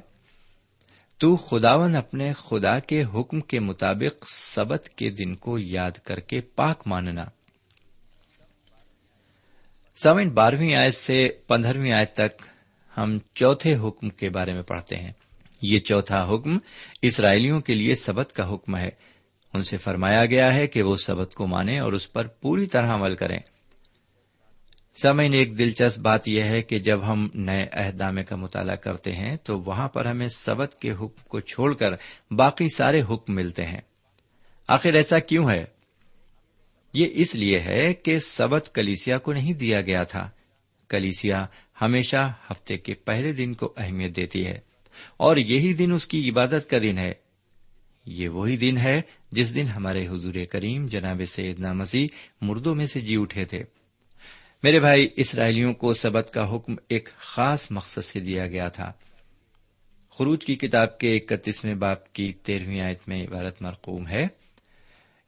تو 1.17 1.35
خداون 1.35 1.95
اپنے 1.95 2.33
خدا 2.33 2.79
کے 2.79 3.03
حکم 3.03 3.41
کے 3.41 3.59
مطابق 3.59 4.25
سبت 4.29 4.89
کے 4.89 5.09
دن 5.09 5.35
کو 5.35 5.59
یاد 5.59 5.91
کر 5.91 6.19
کے 6.19 6.41
پاک 6.41 6.83
ماننا۔ 6.85 7.25
سمن 9.95 10.29
بارہویں 10.29 10.75
آیت 10.75 10.95
سے 10.95 11.29
پندرہویں 11.47 11.91
آیت 11.91 12.13
تک 12.13 12.41
ہم 12.97 13.17
چوتھے 13.33 13.75
حکم 13.75 14.09
کے 14.09 14.29
بارے 14.29 14.53
میں 14.53 14.61
پڑھتے 14.61 14.97
ہیں۔ 14.97 15.11
یہ 15.61 15.79
چوتھا 15.79 16.29
حکم 16.33 16.57
اسرائیلیوں 17.01 17.61
کے 17.61 17.73
لیے 17.73 17.95
سبت 17.95 18.33
کا 18.33 18.53
حکم 18.53 18.77
ہے۔ 18.77 18.89
ان 19.53 19.63
سے 19.63 19.77
فرمایا 19.77 20.25
گیا 20.25 20.53
ہے 20.53 20.67
کہ 20.67 20.81
وہ 20.81 20.95
سبت 20.97 21.33
کو 21.33 21.47
مانیں 21.47 21.79
اور 21.79 21.93
اس 21.93 22.13
پر 22.13 22.27
پوری 22.27 22.65
طرح 22.65 22.95
عمل 22.95 23.15
کریں۔ 23.15 23.39
سمعین 25.01 25.33
ایک 25.33 25.57
دلچسپ 25.57 25.99
بات 25.99 26.27
یہ 26.27 26.43
ہے 26.43 26.61
کہ 26.61 26.79
جب 26.79 27.11
ہم 27.11 27.29
نئے 27.33 27.67
عہدامے 27.71 28.23
کا 28.23 28.35
مطالعہ 28.35 28.75
کرتے 28.75 29.11
ہیں 29.11 29.35
تو 29.35 29.59
وہاں 29.59 29.87
پر 29.87 30.05
ہمیں 30.05 30.27
سبت 30.27 30.75
کے 30.81 30.91
حکم 30.91 31.23
کو 31.27 31.39
چھوڑ 31.39 31.73
کر 31.73 31.93
باقی 32.31 32.69
سارے 32.69 33.01
حکم 33.01 33.35
ملتے 33.35 33.65
ہیں۔ 33.65 33.81
آخر 34.67 34.93
ایسا 34.93 35.19
کیوں 35.19 35.51
ہے؟ 35.51 35.65
یہ 36.93 37.05
اس 37.11 37.35
لیے 37.35 37.59
ہے 37.59 37.93
کہ 37.93 38.19
سبت 38.19 38.71
کلیسیا 38.73 39.17
کو 39.17 39.33
نہیں 39.33 39.53
دیا 39.53 39.81
گیا 39.81 40.03
تھا۔ 40.03 40.29
کلیسیا 40.89 41.45
ہمیشہ 41.81 42.33
ہفتے 42.51 42.77
کے 42.77 42.93
پہلے 42.93 43.31
دن 43.31 43.53
کو 43.53 43.73
اہمیت 43.77 44.15
دیتی 44.15 44.45
ہے 44.45 44.59
اور 45.17 45.37
یہی 45.37 45.73
دن 45.73 45.91
اس 45.91 46.07
کی 46.07 46.29
عبادت 46.29 46.69
کا 46.69 46.77
دن 46.77 46.97
ہے۔ 46.97 47.26
یہ 48.07 48.29
وہی 48.29 48.57
دن 48.57 48.77
ہے 48.77 49.01
جس 49.31 49.55
دن 49.55 49.67
ہمارے 49.67 50.07
حضور 50.07 50.33
کریم 50.51 50.87
جناب 50.87 51.21
سیدنا 51.27 51.73
مسیح 51.73 52.07
مردوں 52.41 52.75
میں 52.75 52.85
سے 52.85 53.01
جی 53.01 53.15
اٹھے 53.19 53.45
تھے۔ 53.45 53.57
میرے 54.63 54.79
بھائی، 54.79 55.09
اسرائیلیوں 55.15 55.73
کو 55.73 55.93
سبت 55.93 56.31
کا 56.33 56.55
حکم 56.55 56.75
ایک 56.89 57.09
خاص 57.17 57.67
مقصد 57.71 58.05
سے 58.05 58.19
دیا 58.19 58.47
گیا 58.47 58.69
تھا۔ 58.69 58.91
خروج 60.11 60.45
کی 60.45 60.55
کتاب 60.55 60.97
کے 60.97 61.15
اکتیسویں 61.15 61.75
باپ 61.75 62.13
کی 62.13 62.33
تیرہویں 62.33 62.81
آیت 62.81 62.99
میں 63.07 63.23
عبارت 63.23 63.61
مرقوم 63.61 64.07
ہے۔ 64.07 64.27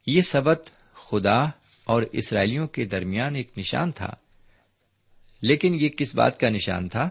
یہ 0.06 0.20
سبت 0.20 0.70
خدا 0.94 1.44
اور 1.84 2.02
اسرائیلیوں 2.12 2.68
کے 2.68 2.84
درمیان 2.84 3.34
ایک 3.34 3.58
نشان 3.58 3.92
تھا۔ 3.92 4.14
لیکن 5.42 5.80
یہ 5.80 5.88
کس 5.88 6.14
بات 6.14 6.40
کا 6.40 6.48
نشان 6.48 6.88
تھا؟ 6.88 7.10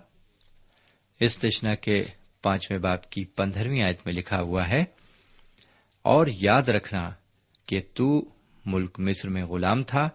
استشنا 1.20 1.76
کے 1.76 2.04
پانچویں 2.42 2.80
باپ 2.80 3.10
کی 3.10 3.26
پندرہویں 3.26 3.82
آیت 3.82 4.00
میں 4.06 4.14
لکھا 4.14 4.42
ہوا 4.42 4.70
ہے 4.70 4.84
اور 6.10 6.28
یاد 6.28 6.64
رکھنا 6.64 7.12
کہ 7.66 7.82
تو 7.94 8.26
ملک 8.66 9.00
مصر 9.00 9.30
میں 9.30 9.44
غلام 9.44 9.84
تھا 9.84 10.10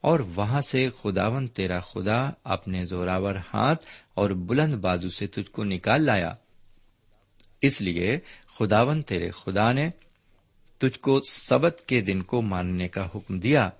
اور 0.00 0.20
وہاں 0.20 0.60
سے 0.60 0.88
خداون 1.02 1.48
تیرا 1.48 1.80
خدا 1.80 2.30
اپنے 2.44 2.84
زوراور 2.84 3.34
ہاتھ 3.54 3.84
اور 4.14 4.30
بلند 4.30 4.74
بازو 4.74 5.08
سے 5.08 5.26
تجھ 5.26 5.50
کو 5.50 5.64
نکال 5.64 6.02
لایا۔ 6.02 6.32
اس 7.62 7.80
لیے 7.80 8.18
خداون 8.58 9.02
تیرے 9.02 9.30
خدا 9.30 9.72
نے 9.72 9.90
تجھ 10.78 10.98
کو 10.98 11.20
سبت 11.30 11.82
کے 11.86 12.00
دن 12.00 12.22
کو 12.22 12.42
ماننے 12.42 12.88
کا 12.88 13.08
حکم 13.14 13.40
دیا۔ 13.40 13.70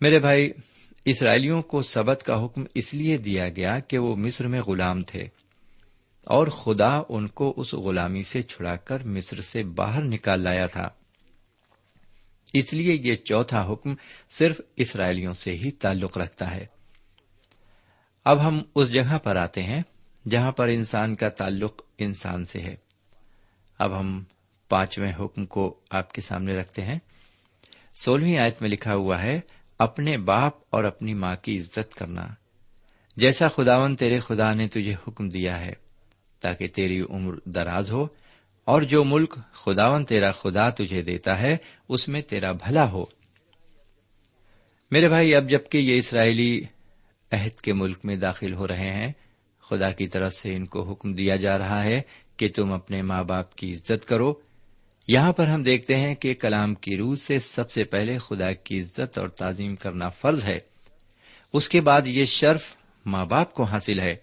میرے 0.00 0.18
بھائی، 0.18 0.50
اسرائیلیوں 1.04 1.62
کو 1.62 1.82
سبت 1.82 2.22
کا 2.26 2.44
حکم 2.44 2.64
اس 2.74 2.94
لیے 2.94 3.18
دیا 3.18 3.48
گیا 3.48 3.78
کہ 3.78 3.98
وہ 3.98 4.16
مصر 4.16 4.46
میں 4.46 4.60
غلام 4.60 5.02
تھے۔ 5.02 5.28
اور 6.30 6.46
خدا 6.46 7.02
ان 7.08 7.28
کو 7.28 7.54
اس 7.56 7.72
غلامی 7.72 8.22
سے 8.22 8.42
چھڑا 8.42 8.76
کر 8.76 9.04
مصر 9.04 9.40
سے 9.40 9.62
باہر 9.62 10.02
نکال 10.02 10.40
لایا 10.40 10.66
تھا۔ 10.66 10.88
اس 12.52 12.74
لیے 12.74 12.94
یہ 12.94 13.14
چوتھا 13.14 13.72
حکم 13.72 13.94
صرف 14.30 14.60
اسرائیلیوں 14.76 15.32
سے 15.32 15.50
ہی 15.50 15.70
تعلق 15.70 16.18
رکھتا 16.18 16.54
ہے۔ 16.54 16.66
اب 18.24 18.48
ہم 18.48 18.62
اس 18.74 18.92
جگہ 18.92 19.18
پر 19.18 19.36
آتے 19.36 19.62
ہیں 19.62 19.82
جہاں 20.28 20.52
پر 20.52 20.68
انسان 20.68 21.14
کا 21.14 21.28
تعلق 21.28 21.82
انسان 21.98 22.44
سے 22.44 22.60
ہے۔ 22.60 22.74
اب 23.78 24.00
ہم 24.00 24.24
پانچویں 24.68 25.12
حکم 25.20 25.46
کو 25.46 25.80
آپ 25.90 26.12
کے 26.12 26.20
سامنے 26.20 26.54
رکھتے 26.54 26.82
ہیں۔ 26.82 26.98
سولہویں 28.04 28.38
آیت 28.38 28.62
میں 28.62 28.70
لکھا 28.70 28.94
ہوا 28.94 29.22
ہے، 29.22 29.40
اپنے 29.78 30.18
باپ 30.18 30.52
اور 30.70 30.84
اپنی 30.84 31.14
ماں 31.14 31.36
کی 31.36 31.56
عزت 31.56 31.94
کرنا۔ 31.94 32.26
جیسا 33.16 33.48
خداون 33.48 33.96
تیرے 33.96 34.20
خدا 34.20 34.52
نے 34.52 34.68
تجھے 34.68 34.94
حکم 35.08 35.28
دیا 35.28 35.60
ہے 35.60 35.89
تاکہ 36.40 36.68
تیری 36.68 37.00
عمر 37.00 37.34
دراز 37.44 37.90
ہو، 37.90 38.06
اور 38.64 38.82
جو 38.82 39.04
ملک 39.04 39.38
خداون 39.52 40.04
تیرا 40.04 40.32
خدا 40.32 40.70
تجھے 40.70 41.02
دیتا 41.02 41.38
ہے، 41.38 41.56
اس 41.88 42.08
میں 42.08 42.20
تیرا 42.20 42.52
بھلا 42.52 42.90
ہو۔ 42.90 43.04
میرے 44.90 45.08
بھائی، 45.08 45.34
اب 45.34 45.50
جبکہ 45.50 45.78
یہ 45.78 45.98
اسرائیلی 45.98 46.62
عہد 47.32 47.60
کے 47.60 47.72
ملک 47.72 47.98
میں 48.04 48.16
داخل 48.16 48.54
ہو 48.54 48.68
رہے 48.68 48.92
ہیں، 48.92 49.12
خدا 49.60 49.90
کی 49.90 50.08
طرف 50.08 50.34
سے 50.34 50.54
ان 50.54 50.66
کو 50.66 50.90
حکم 50.90 51.12
دیا 51.12 51.36
جا 51.36 51.58
رہا 51.58 51.84
ہے 51.84 52.02
کہ 52.36 52.48
تم 52.56 52.72
اپنے 52.72 53.02
ماں 53.02 53.24
باپ 53.24 53.54
کی 53.54 53.72
عزت 53.72 54.04
کرو۔ 54.04 54.34
یہاں 55.08 55.32
پر 55.32 55.46
ہم 55.46 55.62
دیکھتے 55.62 55.96
ہیں 55.96 56.14
کہ 56.14 56.34
کلام 56.34 56.74
کی 56.74 56.96
روح 56.96 57.14
سے 57.14 57.38
سب 57.38 57.70
سے 57.70 57.84
پہلے 57.84 58.18
خدا 58.18 58.52
کی 58.52 58.80
عزت 58.80 59.18
اور 59.18 59.28
تعظیم 59.28 59.76
کرنا 59.76 60.08
فرض 60.08 60.44
ہے۔ 60.44 60.60
اس 61.52 61.68
کے 61.68 61.80
بعد 61.80 62.02
یہ 62.06 62.24
شرف 62.24 62.76
ماں 63.06 63.26
باپ 63.26 63.54
کو 63.54 63.62
حاصل 63.62 64.00
ہے۔ 64.00 64.16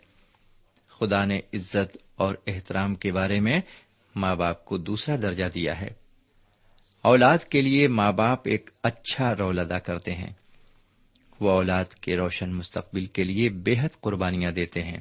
خدا 0.88 1.26
نے 1.26 1.38
عزت 1.54 1.98
اور 2.18 2.36
احترام 2.48 2.96
کے 2.96 3.12
بارے 3.12 3.40
میں 3.40 3.62
ماں 4.16 4.36
باپ 4.36 4.66
کو 4.66 4.78
دوسرا 4.78 5.16
درجہ 5.16 5.46
دیا 5.56 5.82
ہے۔ 5.82 5.90
اولاد 7.02 7.38
کے 7.38 7.62
لیے 7.62 7.88
ماں 7.88 8.12
باپ 8.12 8.40
ایک 8.46 8.70
اچھا 8.84 9.36
رول 9.36 9.60
ادا 9.60 9.80
کرتے 9.80 10.14
ہیں۔ 10.14 10.34
وہ 11.40 11.52
اولاد 11.52 11.86
کے 11.86 12.18
روشن 12.18 12.54
مستقبل 12.54 13.06
کے 13.06 13.24
لیے 13.24 13.50
بے 13.50 13.76
حد 13.80 14.02
قربانیاں 14.02 14.52
دیتے 14.52 14.84
ہیں۔ 14.84 14.98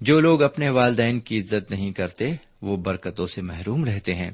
جو 0.00 0.20
لوگ 0.20 0.42
اپنے 0.42 0.70
والدین 0.70 1.20
کی 1.20 1.38
عزت 1.38 1.70
نہیں 1.70 1.92
کرتے، 1.92 2.34
وہ 2.62 2.76
برکتوں 2.76 3.26
سے 3.26 3.42
محروم 3.42 3.84
رہتے 3.84 4.14
ہیں۔ 4.14 4.30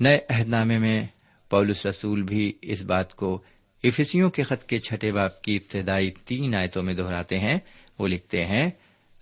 نئے 0.00 0.18
عہد 0.28 0.48
نامے 0.48 0.78
میں 0.78 1.06
پولس 1.50 1.86
رسول 1.86 2.22
بھی 2.22 2.52
اس 2.62 2.82
بات 2.82 3.14
کو 3.14 3.42
افسیوں 3.84 4.30
کے 4.30 4.42
خط 4.42 4.66
کے 4.66 4.78
چھٹے 4.78 5.12
باپ 5.12 5.42
کی 5.42 5.56
ابتدائی 5.56 6.10
تین 6.10 6.54
آیتوں 6.58 6.82
میں 6.82 6.94
دہراتے 6.94 7.38
ہیں۔ 7.38 7.58
وہ 7.98 8.08
لکھتے 8.08 8.44
ہیں، 8.44 8.70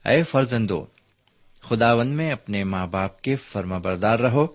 اے 0.04 0.22
فرزندو 0.22 0.86
خداون 1.62 2.08
میں 2.08 2.30
اپنے 2.30 2.64
ماں 2.64 2.86
باپ 2.86 3.20
کے 3.20 3.36
فرما 3.36 3.78
بردار 3.78 4.18
رہو، 4.18 4.46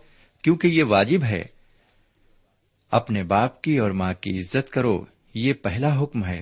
کیونکہ 0.43 0.67
یہ 0.67 0.83
واجب 0.83 1.23
ہے۔ 1.23 1.43
اپنے 2.91 3.23
باپ 3.23 3.61
کی 3.61 3.77
اور 3.77 3.91
ماں 3.91 4.13
کی 4.13 4.39
عزت 4.39 4.69
کرو، 4.69 5.05
یہ 5.33 5.53
پہلا 5.53 6.01
حکم 6.01 6.25
ہے، 6.25 6.41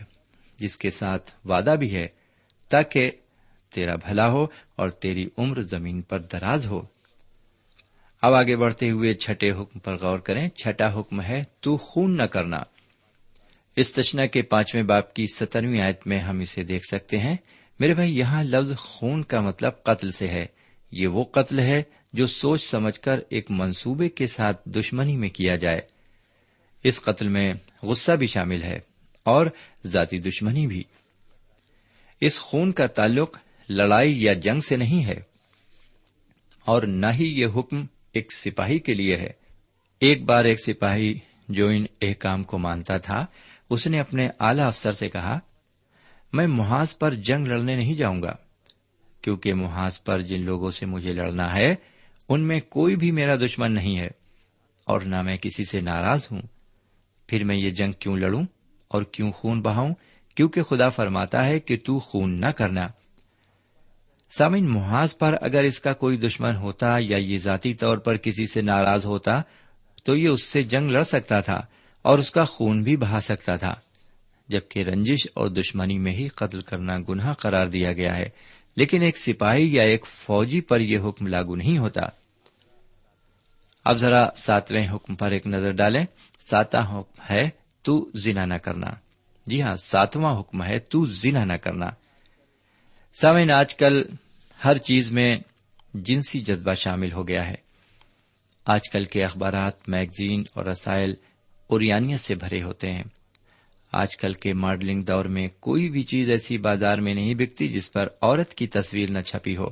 جس 0.60 0.78
کے 0.78 0.89
ساتھ 0.89 1.32
وعدہ 1.45 1.75
بھی 1.80 1.95
ہے، 1.95 2.08
تاکہ 2.69 3.12
تیرا 3.73 3.95
بھلا 3.95 4.32
ہو 4.32 4.47
اور 4.75 4.89
تیری 4.89 5.30
عمر 5.38 5.62
زمین 5.62 6.01
پر 6.01 6.19
دراز 6.19 6.65
ہو۔ 6.65 6.82
اب 8.21 8.34
آگے 8.34 8.58
بڑھتے 8.58 8.91
ہوئے 8.91 9.13
چھٹے 9.13 9.51
حکم 9.51 9.80
پر 9.80 9.95
غور 9.95 10.19
کریں۔ 10.19 10.49
چھٹا 10.49 10.99
حکم 10.99 11.21
ہے، 11.21 11.43
تو 11.60 11.78
خون 11.78 12.17
نہ 12.17 12.23
کرنا۔ 12.23 12.58
اس 13.75 13.93
تشنا 13.93 14.25
کے 14.25 14.41
پانچویں 14.41 14.84
باپ 14.84 15.13
کی 15.13 15.28
سترویں 15.28 15.82
آیت 15.82 16.08
میں 16.08 16.19
ہم 16.19 16.39
اسے 16.39 16.63
دیکھ 16.63 16.88
سکتے 16.88 17.17
ہیں۔ 17.17 17.36
میرے 17.80 17.93
بھائی، 17.93 18.17
یہاں 18.17 18.43
لفظ 18.43 18.75
خون 18.78 19.23
کا 19.23 19.41
مطلب 19.41 19.71
قتل 19.84 20.12
سے 20.12 20.28
ہے۔ 20.28 20.45
یہ 20.95 21.08
وہ 21.08 21.23
قتل 21.23 21.60
ہے 21.60 21.84
جو 22.13 22.27
سوچ 22.27 22.63
سمجھ 22.63 22.99
کر 22.99 23.19
ایک 23.29 23.51
منصوبے 23.51 24.10
کے 24.10 24.27
ساتھ 24.27 24.69
دشمنی 24.69 25.17
میں 25.17 25.29
کیا 25.29 25.55
جائے۔ 25.55 25.81
اس 26.84 27.01
قتل 27.01 27.27
میں 27.27 27.53
غصہ 27.84 28.12
بھی 28.12 28.27
شامل 28.27 28.63
ہے 28.63 28.79
اور 29.23 29.47
ذاتی 29.86 30.19
دشمنی 30.19 30.67
بھی۔ 30.67 30.84
اس 32.21 32.39
خون 32.39 32.71
کا 32.71 32.88
تعلق 32.88 33.38
لڑائی 33.69 34.23
یا 34.23 34.34
جنگ 34.34 34.60
سے 34.60 34.75
نہیں 34.75 35.05
ہے 35.05 35.19
اور 36.65 36.84
نہ 36.84 37.05
ہی 37.13 37.25
یہ 37.25 37.47
حکم 37.55 37.86
ایک 38.13 38.34
سپاہی 38.34 38.79
کے 38.79 38.93
لیے 38.93 39.17
ہے۔ 39.17 39.29
ایک 39.99 40.23
بار 40.23 40.45
ایک 40.45 40.60
سپاہی 40.60 41.19
جو 41.49 41.67
ان 41.67 41.86
احکام 42.01 42.43
کو 42.43 42.58
مانتا 42.58 42.97
تھا، 42.97 43.25
اس 43.69 43.88
نے 43.88 43.99
اپنے 43.99 44.29
اعلی 44.39 44.62
افسر 44.62 44.91
سے 44.91 45.08
کہا، 45.08 45.39
میں 46.34 46.47
محاذ 46.47 46.97
پر 46.97 47.13
جنگ 47.13 47.47
لڑنے 47.47 47.75
نہیں 47.75 47.95
جاؤں 47.95 48.21
گا۔ 48.21 48.44
کیونکہ 49.25 49.53
محاذ 49.53 50.03
پر 50.03 50.21
جن 50.21 50.45
لوگوں 50.45 50.71
سے 50.71 50.85
مجھے 50.85 51.13
لڑنا 51.13 51.55
ہے، 51.55 51.75
ان 52.29 52.47
میں 52.47 52.59
کوئی 52.59 52.95
بھی 52.95 53.11
میرا 53.11 53.35
دشمن 53.35 53.71
نہیں 53.71 53.99
ہے، 53.99 54.07
اور 54.85 55.01
نہ 55.01 55.21
میں 55.21 55.38
کسی 55.38 55.65
سے 55.65 55.81
ناراض 55.81 56.27
ہوں۔ 56.31 56.41
پھر 57.27 57.43
میں 57.43 57.55
یہ 57.55 57.69
جنگ 57.69 57.91
کیوں 57.91 58.17
لڑوں 58.17 58.43
اور 58.88 59.03
کیوں 59.03 59.31
خون 59.31 59.61
بہاؤں؟ 59.61 59.93
کیونکہ 60.35 60.63
خدا 60.63 60.89
فرماتا 60.89 61.47
ہے 61.47 61.59
کہ 61.59 61.77
تو 61.85 61.99
خون 61.99 62.41
نہ 62.41 62.45
کرنا۔ 62.45 62.88
سامن 64.38 64.69
محاذ 64.69 65.17
پر 65.17 65.35
اگر 65.41 65.63
اس 65.63 65.79
کا 65.79 65.93
کوئی 65.93 66.17
دشمن 66.17 66.55
ہوتا 66.55 66.95
یا 66.99 67.17
یہ 67.17 67.38
ذاتی 67.38 67.73
طور 67.73 67.97
پر 67.97 68.17
کسی 68.17 68.47
سے 68.47 68.61
ناراض 68.61 69.05
ہوتا، 69.05 69.41
تو 70.03 70.15
یہ 70.15 70.27
اس 70.27 70.43
سے 70.43 70.63
جنگ 70.63 70.89
لڑ 70.89 71.03
سکتا 71.03 71.39
تھا 71.39 71.61
اور 72.01 72.19
اس 72.19 72.31
کا 72.31 72.45
خون 72.45 72.83
بھی 72.83 72.97
بہا 72.97 73.19
سکتا 73.21 73.55
تھا، 73.55 73.73
جبکہ 74.49 74.79
رنجش 74.79 75.27
اور 75.33 75.47
دشمنی 75.47 75.97
میں 75.97 76.11
ہی 76.11 76.27
قتل 76.27 76.61
کرنا 76.61 76.93
گناہ 77.09 77.33
قرار 77.33 77.67
دیا 77.67 77.93
گیا 77.93 78.17
ہے۔ 78.17 78.29
لیکن 78.75 79.01
ایک 79.01 79.17
سپاہی 79.17 79.73
یا 79.73 79.83
ایک 79.83 80.05
فوجی 80.05 80.61
پر 80.61 80.79
یہ 80.79 80.99
حکم 80.99 81.27
لاگو 81.27 81.55
نہیں 81.55 81.77
ہوتا۔ 81.77 82.01
اب 83.85 83.97
ذرا 83.97 84.29
ساتویں 84.38 84.88
حکم 84.89 85.15
پر 85.15 85.31
ایک 85.31 85.47
نظر 85.47 85.71
ڈالیں۔ 85.71 86.05
ساتواں 86.49 86.99
حکم 86.99 87.21
ہے، 87.29 87.49
تو 87.81 88.09
زنا 88.13 88.45
نہ 88.45 88.53
کرنا۔ 88.53 88.88
جی 89.45 89.61
ہاں 89.61 89.75
ساتواں 89.75 90.39
حکم 90.39 90.63
ہے، 90.63 90.79
تو 90.79 91.05
زنا 91.05 91.45
نہ 91.45 91.53
کرنا۔ 91.53 91.89
سامعین، 93.21 93.51
آج 93.51 93.75
کل 93.75 94.03
ہر 94.65 94.77
چیز 94.77 95.11
میں 95.11 95.38
جنسی 95.93 96.39
جذبہ 96.41 96.73
شامل 96.73 97.11
ہو 97.11 97.27
گیا 97.27 97.47
ہے۔ 97.47 97.55
آج 98.65 98.89
کل 98.89 99.05
کے 99.05 99.25
اخبارات، 99.25 99.89
میگزین 99.89 100.43
اور 100.53 100.65
رسائل 100.65 101.13
اوریانیت 101.67 102.19
سے 102.19 102.35
بھرے 102.35 102.63
ہوتے 102.63 102.91
ہیں۔ 102.91 103.03
آج 103.95 104.17
کل 104.17 104.34
کے 104.34 104.53
ماڈلنگ 104.53 105.03
دور 105.03 105.25
میں 105.25 105.47
کوئی 105.60 105.89
بھی 105.89 106.03
چیز 106.03 106.31
ایسی 106.31 106.58
بازار 106.58 106.97
میں 106.97 107.13
نہیں 107.13 107.34
بکتی 107.34 107.67
جس 107.67 107.91
پر 107.91 108.08
عورت 108.21 108.53
کی 108.53 108.67
تصویر 108.67 109.12
نہ 109.12 109.21
چھپی 109.21 109.58
ہو۔ 109.58 109.67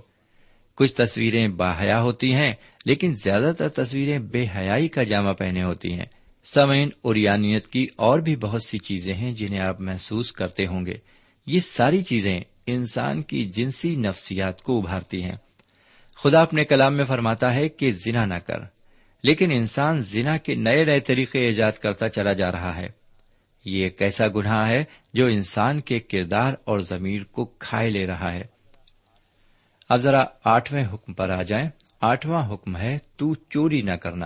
کچھ 0.76 0.94
تصویریں 0.94 1.48
باحیا 1.48 2.02
ہوتی 2.02 2.34
ہیں، 2.34 2.54
لیکن 2.86 3.14
زیادہ 3.24 3.52
تر 3.58 3.70
تصویریں 3.70 4.20
بے 4.20 4.46
حیائی 4.56 4.88
کا 4.88 5.04
جامہ 5.04 5.34
پہنے 5.34 5.64
ہوتی 5.64 5.94
ہیں۔ 5.94 6.06
سمعین 6.46 6.90
اوریانیت 7.02 7.68
کی 7.68 7.88
اور 7.96 8.20
بھی 8.20 8.36
بہت 8.36 8.64
سی 8.64 8.78
چیزیں 8.78 9.14
ہیں 9.14 9.34
جنہیں 9.34 9.60
آپ 9.60 9.82
محسوس 9.82 10.32
کرتے 10.32 10.68
ہوں 10.68 10.86
گے۔ 10.86 10.98
یہ 11.46 11.60
ساری 11.60 12.02
چیزیں 12.02 12.40
انسان 12.68 13.22
کی 13.22 13.46
جنسی 13.46 13.96
نفسیات 13.96 14.62
کو 14.62 14.78
ابھارتی 14.78 15.24
ہیں۔ 15.24 15.36
خدا 16.16 16.42
اپنے 16.42 16.66
کلام 16.66 16.98
میں 16.98 17.06
فرماتا 17.06 17.56
ہے 17.56 17.70
کہ 17.70 17.92
زنا 17.92 18.26
نہ 18.26 18.38
کر، 18.48 18.60
لیکن 19.24 19.52
انسان 19.52 19.98
زنا 19.98 20.38
کے 20.38 20.56
نئے 20.56 20.86
نئے 20.86 21.00
طریقے 21.00 21.40
ایجاد 21.40 21.72
کرتا 21.72 22.10
چلا 22.10 22.34
جا 22.34 22.52
رہا 22.52 22.76
ہے۔ 22.76 23.03
یہ 23.66 23.84
ایک 23.84 24.02
ایسا 24.02 24.28
گناہ 24.28 24.70
ہے 24.70 24.84
جو 25.14 25.26
انسان 25.26 25.82
کے 25.82 26.00
کردار 26.00 26.54
اور 26.64 26.80
ضمیر 26.80 27.24
کو 27.24 27.46
کھائے 27.46 27.90
لے 27.90 28.08
رہا 28.08 28.34
ہے۔ 28.34 28.44
اب 29.90 30.00
ذرا 30.00 30.26
آٹھویں 30.44 30.86
حکم 30.94 31.14
پر 31.14 31.30
آ 31.30 31.44
جائیں۔ 31.44 31.70
آٹھواں 32.02 32.54
حکم 32.54 32.78
ہے، 32.78 32.98
تو 33.16 33.36
چوری 33.36 33.82
نہ 33.82 33.92
کرنا۔ 33.92 34.26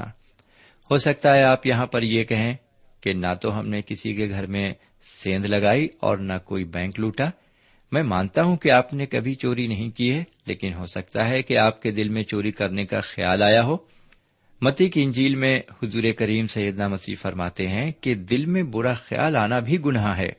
ہو 0.91 0.97
سکتا 0.97 1.35
ہے 1.35 1.43
آپ 1.43 1.65
یہاں 1.65 1.85
پر 1.85 2.01
یہ 2.01 2.23
کہیں 2.23 2.55
کہ 3.01 3.13
نہ 3.13 3.33
تو 3.41 3.59
ہم 3.59 3.69
نے 3.69 3.81
کسی 3.81 4.15
کے 4.15 4.29
گھر 4.29 4.45
میں 4.45 4.73
سیند 5.01 5.45
لگائی 5.45 5.87
اور 5.99 6.17
نہ 6.17 6.33
کوئی 6.45 6.63
بینک 6.63 6.99
لوٹا۔ 6.99 7.25
میں 7.91 8.03
مانتا 8.03 8.43
ہوں 8.43 8.57
کہ 8.57 8.71
آپ 8.71 8.93
نے 8.93 9.05
کبھی 9.05 9.35
چوری 9.35 9.67
نہیں 9.67 9.97
کی 9.97 10.13
ہے، 10.13 10.23
لیکن 10.45 10.73
ہو 10.73 10.85
سکتا 10.85 11.27
ہے 11.27 11.43
کہ 11.43 11.57
آپ 11.57 11.81
کے 11.81 11.91
دل 11.91 12.09
میں 12.09 12.23
چوری 12.23 12.51
کرنے 12.51 12.85
کا 12.85 12.99
خیال 13.01 13.43
آیا 13.43 13.63
ہو۔ 13.63 13.77
متی 14.61 14.89
کی 14.89 15.03
انجیل 15.03 15.35
میں 15.35 15.61
حضور 15.83 16.03
کریم 16.17 16.47
سیدنا 16.47 16.87
مسیح 16.87 17.15
فرماتے 17.21 17.67
ہیں 17.67 17.91
کہ 18.01 18.15
دل 18.15 18.45
میں 18.45 18.63
برا 18.63 18.93
خیال 18.93 19.35
آنا 19.35 19.59
بھی 19.59 19.81
گناہ 19.85 20.17
ہے۔ 20.17 20.29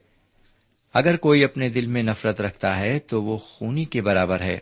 اگر 0.94 1.16
کوئی 1.16 1.44
اپنے 1.44 1.68
دل 1.68 1.86
میں 1.86 2.02
نفرت 2.02 2.40
رکھتا 2.40 2.80
ہے 2.80 2.98
تو 2.98 3.22
وہ 3.22 3.38
خونی 3.38 3.84
کے 3.84 4.02
برابر 4.02 4.40
ہے۔ 4.40 4.58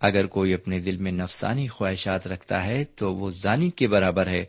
اگر 0.00 0.26
کوئی 0.26 0.54
اپنے 0.54 0.78
دل 0.78 0.96
میں 0.96 1.12
نفسانی 1.12 1.68
خواہشات 1.68 2.26
رکھتا 2.26 2.66
ہے 2.66 2.84
تو 2.84 3.14
وہ 3.14 3.30
زانی 3.30 3.70
کے 3.70 3.88
برابر 3.88 4.26
ہے۔ 4.26 4.44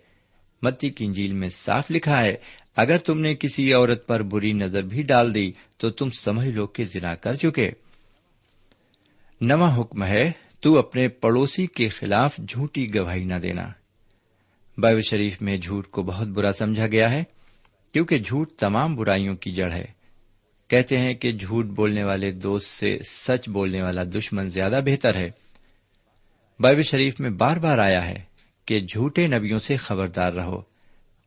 متی 0.61 0.89
کی 0.89 1.05
انجیل 1.05 1.33
میں 1.33 1.49
صاف 1.49 1.91
لکھا 1.91 2.21
ہے، 2.21 2.35
اگر 2.75 2.97
تم 2.97 3.19
نے 3.19 3.35
کسی 3.35 3.73
عورت 3.73 4.07
پر 4.07 4.21
بری 4.21 4.53
نظر 4.53 4.83
بھی 4.83 5.01
ڈال 5.01 5.35
دی 5.35 5.51
تو 5.77 5.89
تم 5.89 6.09
سمجھ 6.09 6.47
لو 6.47 6.67
کہ 6.67 6.85
زنا 6.85 7.15
کر 7.15 7.33
چکے۔ 7.33 7.71
نواں 9.41 9.79
حکم 9.79 10.03
ہے، 10.03 10.31
تو 10.59 10.77
اپنے 10.77 11.07
پڑوسی 11.07 11.67
کے 11.67 11.89
خلاف 11.89 12.37
جھوٹی 12.47 12.95
گواہی 12.95 13.23
نہ 13.23 13.35
دینا۔ 13.35 13.82
بائب 14.77 14.99
شریف 15.01 15.41
میں 15.41 15.57
جھوٹ 15.57 15.87
کو 15.87 16.03
بہت 16.03 16.27
برا 16.27 16.53
سمجھا 16.53 16.87
گیا 16.87 17.11
ہے، 17.11 17.23
کیونکہ 17.93 18.17
جھوٹ 18.17 18.51
تمام 18.51 18.95
برائیوں 18.95 19.35
کی 19.35 19.51
جڑ 19.51 19.71
ہے۔ 19.71 19.85
کہتے 20.67 20.97
ہیں 20.97 21.13
کہ 21.13 21.31
جھوٹ 21.31 21.65
بولنے 21.65 22.03
والے 22.03 22.31
دوست 22.31 22.69
سے 22.69 22.97
سچ 23.05 23.49
بولنے 23.49 23.81
والا 23.81 24.03
دشمن 24.03 24.49
زیادہ 24.49 24.81
بہتر 24.85 25.15
ہے۔ 25.15 25.29
بائب 26.59 26.81
شریف 26.81 27.19
میں 27.19 27.29
بار 27.29 27.57
بار 27.57 27.77
آیا 27.77 28.07
ہے 28.07 28.23
کہ 28.65 28.79
جھوٹے 28.79 29.27
نبیوں 29.27 29.59
سے 29.59 29.77
خبردار 29.77 30.33
رہو۔ 30.33 30.61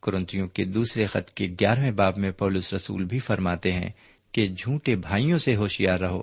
کرنتیوں 0.03 0.49
کے 0.49 0.65
دوسرے 0.65 1.07
خط 1.07 1.31
کے 1.31 1.47
گیارہویں 1.61 1.91
باب 1.91 2.19
میں 2.19 2.31
پولس 2.31 2.73
رسول 2.73 3.05
بھی 3.05 3.19
فرماتے 3.19 3.73
ہیں 3.73 3.91
کہ 4.33 4.49
جھوٹے 4.49 4.97
بھائیوں 4.97 5.39
سے 5.39 5.57
ہوشیار 5.57 5.99
رہو۔ 5.99 6.23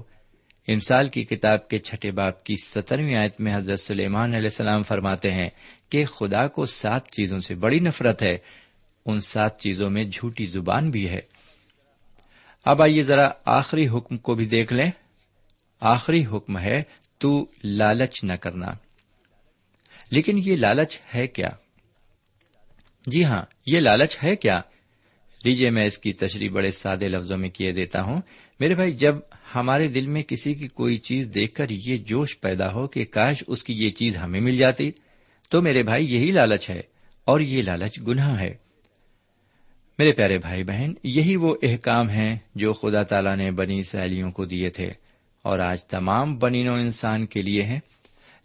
امسال 0.67 1.09
کی 1.09 1.25
کتاب 1.25 1.67
کے 1.67 1.79
چھٹے 1.79 2.11
باپ 2.11 2.43
کی 2.43 2.55
سترویں 2.63 3.15
آیت 3.15 3.41
میں 3.41 3.55
حضرت 3.55 3.79
سلیمان 3.79 4.29
علیہ 4.33 4.49
السلام 4.49 4.83
فرماتے 4.83 5.31
ہیں 5.31 5.49
کہ 5.89 6.05
خدا 6.05 6.47
کو 6.47 6.65
سات 6.65 7.11
چیزوں 7.11 7.39
سے 7.39 7.55
بڑی 7.55 7.79
نفرت 7.79 8.21
ہے، 8.21 8.37
ان 9.05 9.21
سات 9.21 9.59
چیزوں 9.59 9.89
میں 9.89 10.03
جھوٹی 10.03 10.45
زبان 10.45 10.91
بھی 10.91 11.09
ہے۔ 11.09 11.19
اب 12.65 12.81
آئیے 12.81 13.03
ذرا 13.03 13.29
آخری 13.45 13.87
حکم 13.87 14.17
کو 14.17 14.35
بھی 14.35 14.45
دیکھ 14.45 14.73
لیں۔ 14.73 14.91
آخری 15.79 16.25
حکم 16.25 16.59
ہے، 16.59 16.83
تو 17.17 17.45
لالچ 17.63 18.23
نہ 18.23 18.33
کرنا۔ 18.33 18.67
لیکن 20.11 20.41
یہ 20.45 20.55
لالچ 20.55 20.99
ہے 21.15 21.27
کیا؟ 21.27 21.49
جی 23.05 23.23
ہاں 23.25 23.41
یہ 23.65 23.79
لالچ 23.79 24.17
ہے 24.23 24.35
کیا؟ 24.35 24.61
لیجیے 25.45 25.69
میں 25.69 25.85
اس 25.85 25.97
کی 25.97 26.13
تشریح 26.13 26.49
بڑے 26.49 26.71
سادے 26.71 27.07
لفظوں 27.07 27.37
میں 27.37 27.49
کیے 27.49 27.71
دیتا 27.71 28.01
ہوں۔ 28.01 28.21
میرے 28.59 28.75
بھائی، 28.75 28.91
جب 28.91 29.15
ہمارے 29.55 29.87
دل 29.87 30.07
میں 30.07 30.23
کسی 30.23 30.53
کی 30.53 30.67
کوئی 30.67 30.97
چیز 30.97 31.29
دیکھ 31.33 31.53
کر 31.53 31.69
یہ 31.69 31.97
جوش 31.97 32.39
پیدا 32.39 32.73
ہو 32.73 32.87
کہ 32.87 33.05
کاش 33.05 33.43
اس 33.47 33.63
کی 33.63 33.73
یہ 33.73 33.89
چیز 33.89 34.17
ہمیں 34.17 34.41
مل 34.41 34.57
جاتی، 34.57 34.91
تو 35.49 35.61
میرے 35.61 35.83
بھائی، 35.83 36.13
یہی 36.13 36.31
لالچ 36.31 36.69
ہے 36.69 36.81
اور 37.25 37.39
یہ 37.39 37.61
لالچ 37.61 37.99
گناہ 38.07 38.39
ہے۔ 38.39 38.53
میرے 39.99 40.11
پیارے 40.11 40.37
بھائی 40.37 40.63
بہن، 40.63 40.93
یہی 41.03 41.35
وہ 41.35 41.55
احکام 41.63 42.09
ہیں 42.09 42.37
جو 42.55 42.73
خدا 42.73 43.03
تعالیٰ 43.03 43.37
نے 43.37 43.51
بنی 43.51 43.79
اسرائیلیوں 43.79 44.31
کو 44.31 44.45
دیے 44.45 44.69
تھے 44.69 44.89
اور 45.41 45.59
آج 45.59 45.85
تمام 45.85 46.37
بنی 46.37 46.63
نو 46.63 46.73
انسان 46.73 47.25
کے 47.25 47.41
لیے 47.41 47.63
ہیں۔ 47.63 47.79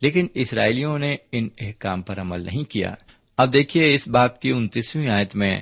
لیکن 0.02 0.26
اسرائیلیوں 0.34 0.98
نے 0.98 1.16
ان 1.32 1.48
احکام 1.60 2.02
پر 2.02 2.20
عمل 2.20 2.40
نہیں 2.40 2.64
کیا۔ 2.64 2.94
اب 3.36 3.52
دیکھیے، 3.52 3.94
اس 3.94 4.08
باپ 4.08 4.40
کی 4.40 4.50
انتیسویں 4.50 5.08
آیت 5.08 5.36
میں 5.36 5.60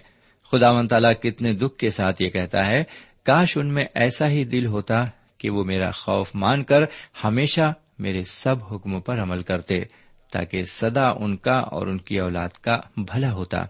خدا 0.53 0.71
و 0.71 0.87
تعالیٰ 0.87 1.13
کتنے 1.23 1.53
دکھ 1.53 1.79
کے 1.79 1.91
ساتھ 1.91 2.23
یہ 2.23 2.31
کہتا 2.31 2.67
ہے 2.67 2.85
کاش 3.27 3.57
ان 3.57 3.75
میں 3.75 3.85
ایسا 3.95 4.29
ہی 4.29 4.45
دل 4.45 4.67
ہوتا 4.67 5.07
کہ 5.39 5.51
وہ 5.51 5.65
میرا 5.65 5.91
خوف 5.91 6.35
مان 6.35 6.65
کر 6.65 6.85
ہمیشہ 7.25 7.73
میرے 7.99 8.25
سب 8.25 8.57
حکموں 8.73 9.01
پر 9.01 9.23
عمل 9.23 9.43
کرتے، 9.43 9.85
تاکہ 10.33 10.63
سدا 10.65 11.11
ان 11.11 11.37
کا 11.37 11.59
اور 11.59 11.87
ان 11.87 11.99
کی 11.99 12.21
اولاد 12.21 12.49
کا 12.49 12.81
بھلا 12.97 13.33
ہوتا۔ 13.33 13.67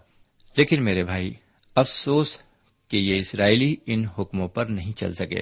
لیکن 0.57 0.83
میرے 0.83 1.03
بھائی، 1.03 1.33
افسوس 1.75 2.37
کہ 2.87 2.97
یہ 2.97 3.19
اسرائیلی 3.19 3.75
ان 3.85 4.05
حکموں 4.05 4.47
پر 4.47 4.65
نہیں 4.65 4.97
چل 4.97 5.13
سکے۔ 5.13 5.41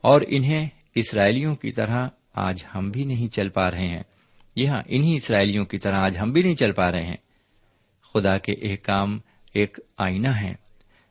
اور 0.00 0.20
انہیں 0.28 0.68
اسرائیلیوں 0.94 1.56
کی 1.56 1.72
طرح 1.72 2.08
آج 2.34 2.64
ہم 2.74 2.90
بھی 2.90 3.04
نہیں 3.04 3.34
چل 3.34 3.48
پا 3.48 3.70
رہے 3.70 3.88
ہیں۔ 3.88 4.02
یہ 4.56 4.66
ہاں 4.66 4.82
انہی 4.86 5.16
اسرائیلیوں 5.16 5.64
کی 5.64 5.78
طرح 5.78 5.94
آج 5.94 6.18
ہم 6.18 6.32
بھی 6.32 6.42
نہیں 6.42 6.54
چل 6.54 6.72
پا 6.72 6.92
رہے 6.92 7.02
ہیں۔ 7.02 7.16
خدا 8.14 8.38
کے 8.38 8.52
احکام 8.52 9.18
ایک 9.52 9.78
آئینہ 9.98 10.28
ہے 10.28 10.65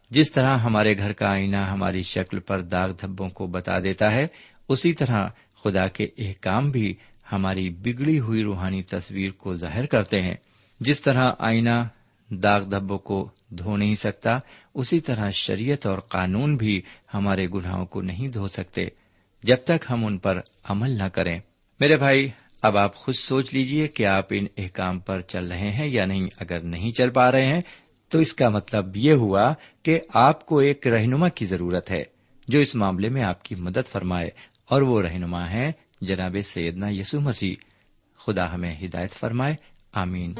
جس 0.10 0.32
طرح 0.32 0.58
ہمارے 0.58 0.98
گھر 0.98 1.14
کا 1.14 1.30
آئینہ 1.30 1.56
ہماری 1.56 2.04
شکل 2.04 2.40
پر 2.40 2.62
داغ 2.62 2.92
دھبوں 2.92 3.30
کو 3.30 3.48
بتا 3.48 3.80
دیتا 3.80 4.14
ہے، 4.14 4.28
اسی 4.70 4.94
طرح 4.94 5.28
خدا 5.64 5.88
کے 5.88 6.08
احکام 6.18 6.72
بھی 6.72 6.94
ہماری 7.32 7.70
بگڑی 7.70 8.20
ہوئی 8.20 8.44
روحانی 8.44 8.84
تصویر 8.84 9.32
کو 9.32 9.56
ظاہر 9.56 9.86
کرتے 9.86 10.22
ہیں۔ 10.22 10.36
جس 10.80 11.02
طرح 11.02 11.32
آئینہ 11.40 11.88
داغ 12.30 12.64
دھبوں 12.64 12.98
کو 12.98 13.30
دھو 13.50 13.78
نہیں 13.78 13.96
سکتا، 13.96 14.40
اسی 14.74 15.00
طرح 15.00 15.30
شریعت 15.30 15.86
اور 15.86 15.98
قانون 15.98 16.58
بھی 16.58 16.82
ہمارے 17.14 17.48
گناہوں 17.54 17.86
کو 17.86 18.02
نہیں 18.02 18.28
دھو 18.28 18.48
سکتے۔ 18.48 18.86
جب 19.44 19.58
تک 19.66 19.86
ہم 19.90 20.06
ان 20.06 20.18
پر 20.18 20.40
عمل 20.64 20.90
نہ 20.90 21.08
کریں۔ 21.08 21.40
میرے 21.80 21.98
بھائی، 21.98 22.30
اب 22.62 22.78
آپ 22.78 22.96
خود 22.96 23.16
سوچ 23.16 23.54
لیجیے 23.54 23.88
کہ 23.88 24.06
آپ 24.06 24.26
ان 24.30 24.46
احکام 24.58 25.00
پر 25.00 25.22
چل 25.22 25.48
رہے 25.48 25.72
ہیں 25.72 25.88
یا 25.88 26.06
نہیں۔ 26.06 26.28
اگر 26.38 26.60
نہیں 26.60 26.92
چل 26.92 27.10
پا 27.10 27.32
رہے 27.32 27.46
ہیں 27.46 27.62
تو 28.10 28.20
اس 28.20 28.34
کا 28.34 28.50
مطلب 28.50 28.98
یہ 28.98 29.14
ہوا 29.14 29.54
کہ 29.84 30.00
آپ 30.14 30.46
کو 30.46 30.60
ایک 30.60 30.88
رہنما 30.88 31.30
کی 31.30 31.46
ضرورت 31.46 31.92
ہے 31.92 32.04
جو 32.48 32.60
اس 32.60 32.76
معاملے 32.76 33.10
میں 33.10 33.24
آپ 33.24 33.44
کی 33.44 33.56
مدد 33.56 33.92
فرمائے 33.92 34.30
اور 34.70 34.82
وہ 34.82 35.02
رہنما 35.02 35.50
ہے 35.50 35.72
جناب 36.02 36.36
سیدنا 36.44 36.90
یسو 36.90 37.20
مسیح۔ 37.20 37.56
خدا 38.18 38.54
ہمیں 38.54 38.76
ہدایت 38.82 39.12
فرمائے۔ 39.12 39.56
آمین۔ 39.94 40.34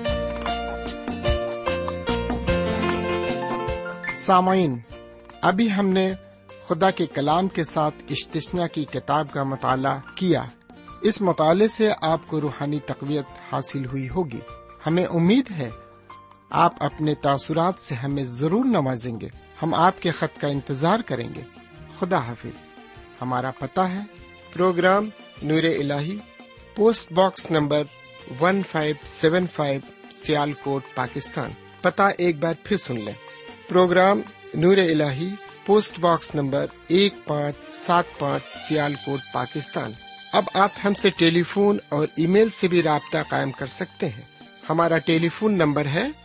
سامعین، 4.18 4.80
ابھی 5.42 5.72
ہم 5.72 5.88
نے 5.90 6.14
خدا 6.68 6.92
کے 6.92 7.06
کلام 7.06 7.48
کے 7.48 7.64
ساتھ 7.64 7.96
اشتشنا 8.10 8.68
کی 8.68 8.86
کتاب 8.86 9.32
کا 9.32 9.44
مطالعہ 9.44 10.00
کیا۔ 10.16 10.44
اس 11.02 11.22
مطالعے 11.22 11.68
سے 11.68 11.90
آپ 12.02 12.28
کو 12.28 12.42
روحانی 12.42 12.80
تقویت 12.80 13.54
حاصل 13.54 13.86
ہوئی 13.86 14.10
ہوگی۔ 14.10 14.40
ہمیں 14.88 15.06
امید 15.06 15.52
ہے 15.52 15.70
آپ 16.50 16.84
اپنے 16.84 17.16
تاثرات 17.16 17.80
سے 17.80 17.96
ہمیں 17.96 18.24
ضرور 18.24 18.66
نوازیں 18.66 19.20
گے۔ 19.22 19.30
ہم 19.62 19.74
آپ 19.74 20.02
کے 20.02 20.12
خط 20.12 20.42
کا 20.42 20.48
انتظار 20.48 21.00
کریں 21.00 21.30
گے۔ 21.36 21.42
خدا 22.00 22.18
حافظ۔ 22.18 22.60
ہمارا 23.22 23.52
پتہ 23.52 23.82
ہے۔ 23.82 24.00
پروگرام 24.54 25.10
نور 25.42 25.64
ال 25.64 25.92
post 26.76 27.12
box 27.12 27.52
number 27.52 27.84
one 28.42 28.62
five 28.72 28.96
seven 29.04 29.48
five 29.48 29.82
Sialkot 30.54 30.84
Pakistan. 30.96 31.50
پتہ 31.82 32.04
ایک 32.18 32.40
بار 32.40 32.54
پھر 32.64 32.78
سن 32.78 33.00
لیں۔ 33.06 33.14
پروگرام 33.70 34.22
نور 34.54 34.78
ال 34.78 35.02
پوسٹ 35.66 36.00
باکس 36.00 36.36
نمبر 36.36 36.66
ایک 36.88 37.14
پانچ 37.26 37.56
سات 37.72 38.04
پانچ 38.20 38.44
سیال 38.48 38.94
کوٹ 39.06 39.20
پاکستان۔ 39.34 39.92
اب 40.34 40.44
آپ 40.54 40.70
ہم 40.84 40.94
سے 40.94 41.10
ٹیلی 41.10 41.44
فون 41.44 41.78
اور 41.90 42.08
ای 42.16 42.28
میل 42.28 42.50
سے 42.50 42.68
بھی 42.68 42.84
رابطہ 42.84 43.18
قائم 43.30 43.52
کر 43.52 43.66
سکتے 43.66 44.10
ہیں۔ 44.10 44.22
ہمارا 44.70 44.98
ٹیلی 44.98 45.30
فون 45.30 45.54
نمبر 45.54 45.86
ہے 45.86 46.25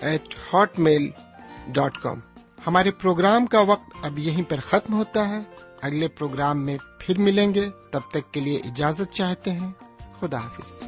eight 0.00 0.34
hotmail 0.78 1.10
dot 1.68 1.98
com 1.98 2.20
ہمارے 2.66 2.90
پروگرام 2.90 3.46
کا 3.46 3.60
وقت 3.60 3.90
اب 4.02 4.18
یہیں 4.18 4.42
پر 4.48 4.56
ختم 4.60 4.94
ہوتا 4.94 5.28
ہے۔ 5.28 5.38
اگلے 5.82 6.08
پروگرام 6.08 6.64
میں 6.64 6.78
پھر 6.98 7.18
ملیں 7.18 7.54
گے۔ 7.54 7.68
تب 7.90 8.00
تک 8.10 8.32
کے 8.32 8.40
لیے 8.40 8.56
اجازت 8.56 9.12
چاہتے 9.12 9.50
ہیں۔ 9.50 9.70
خدا 10.20 10.38
حافظ۔ 10.38 10.78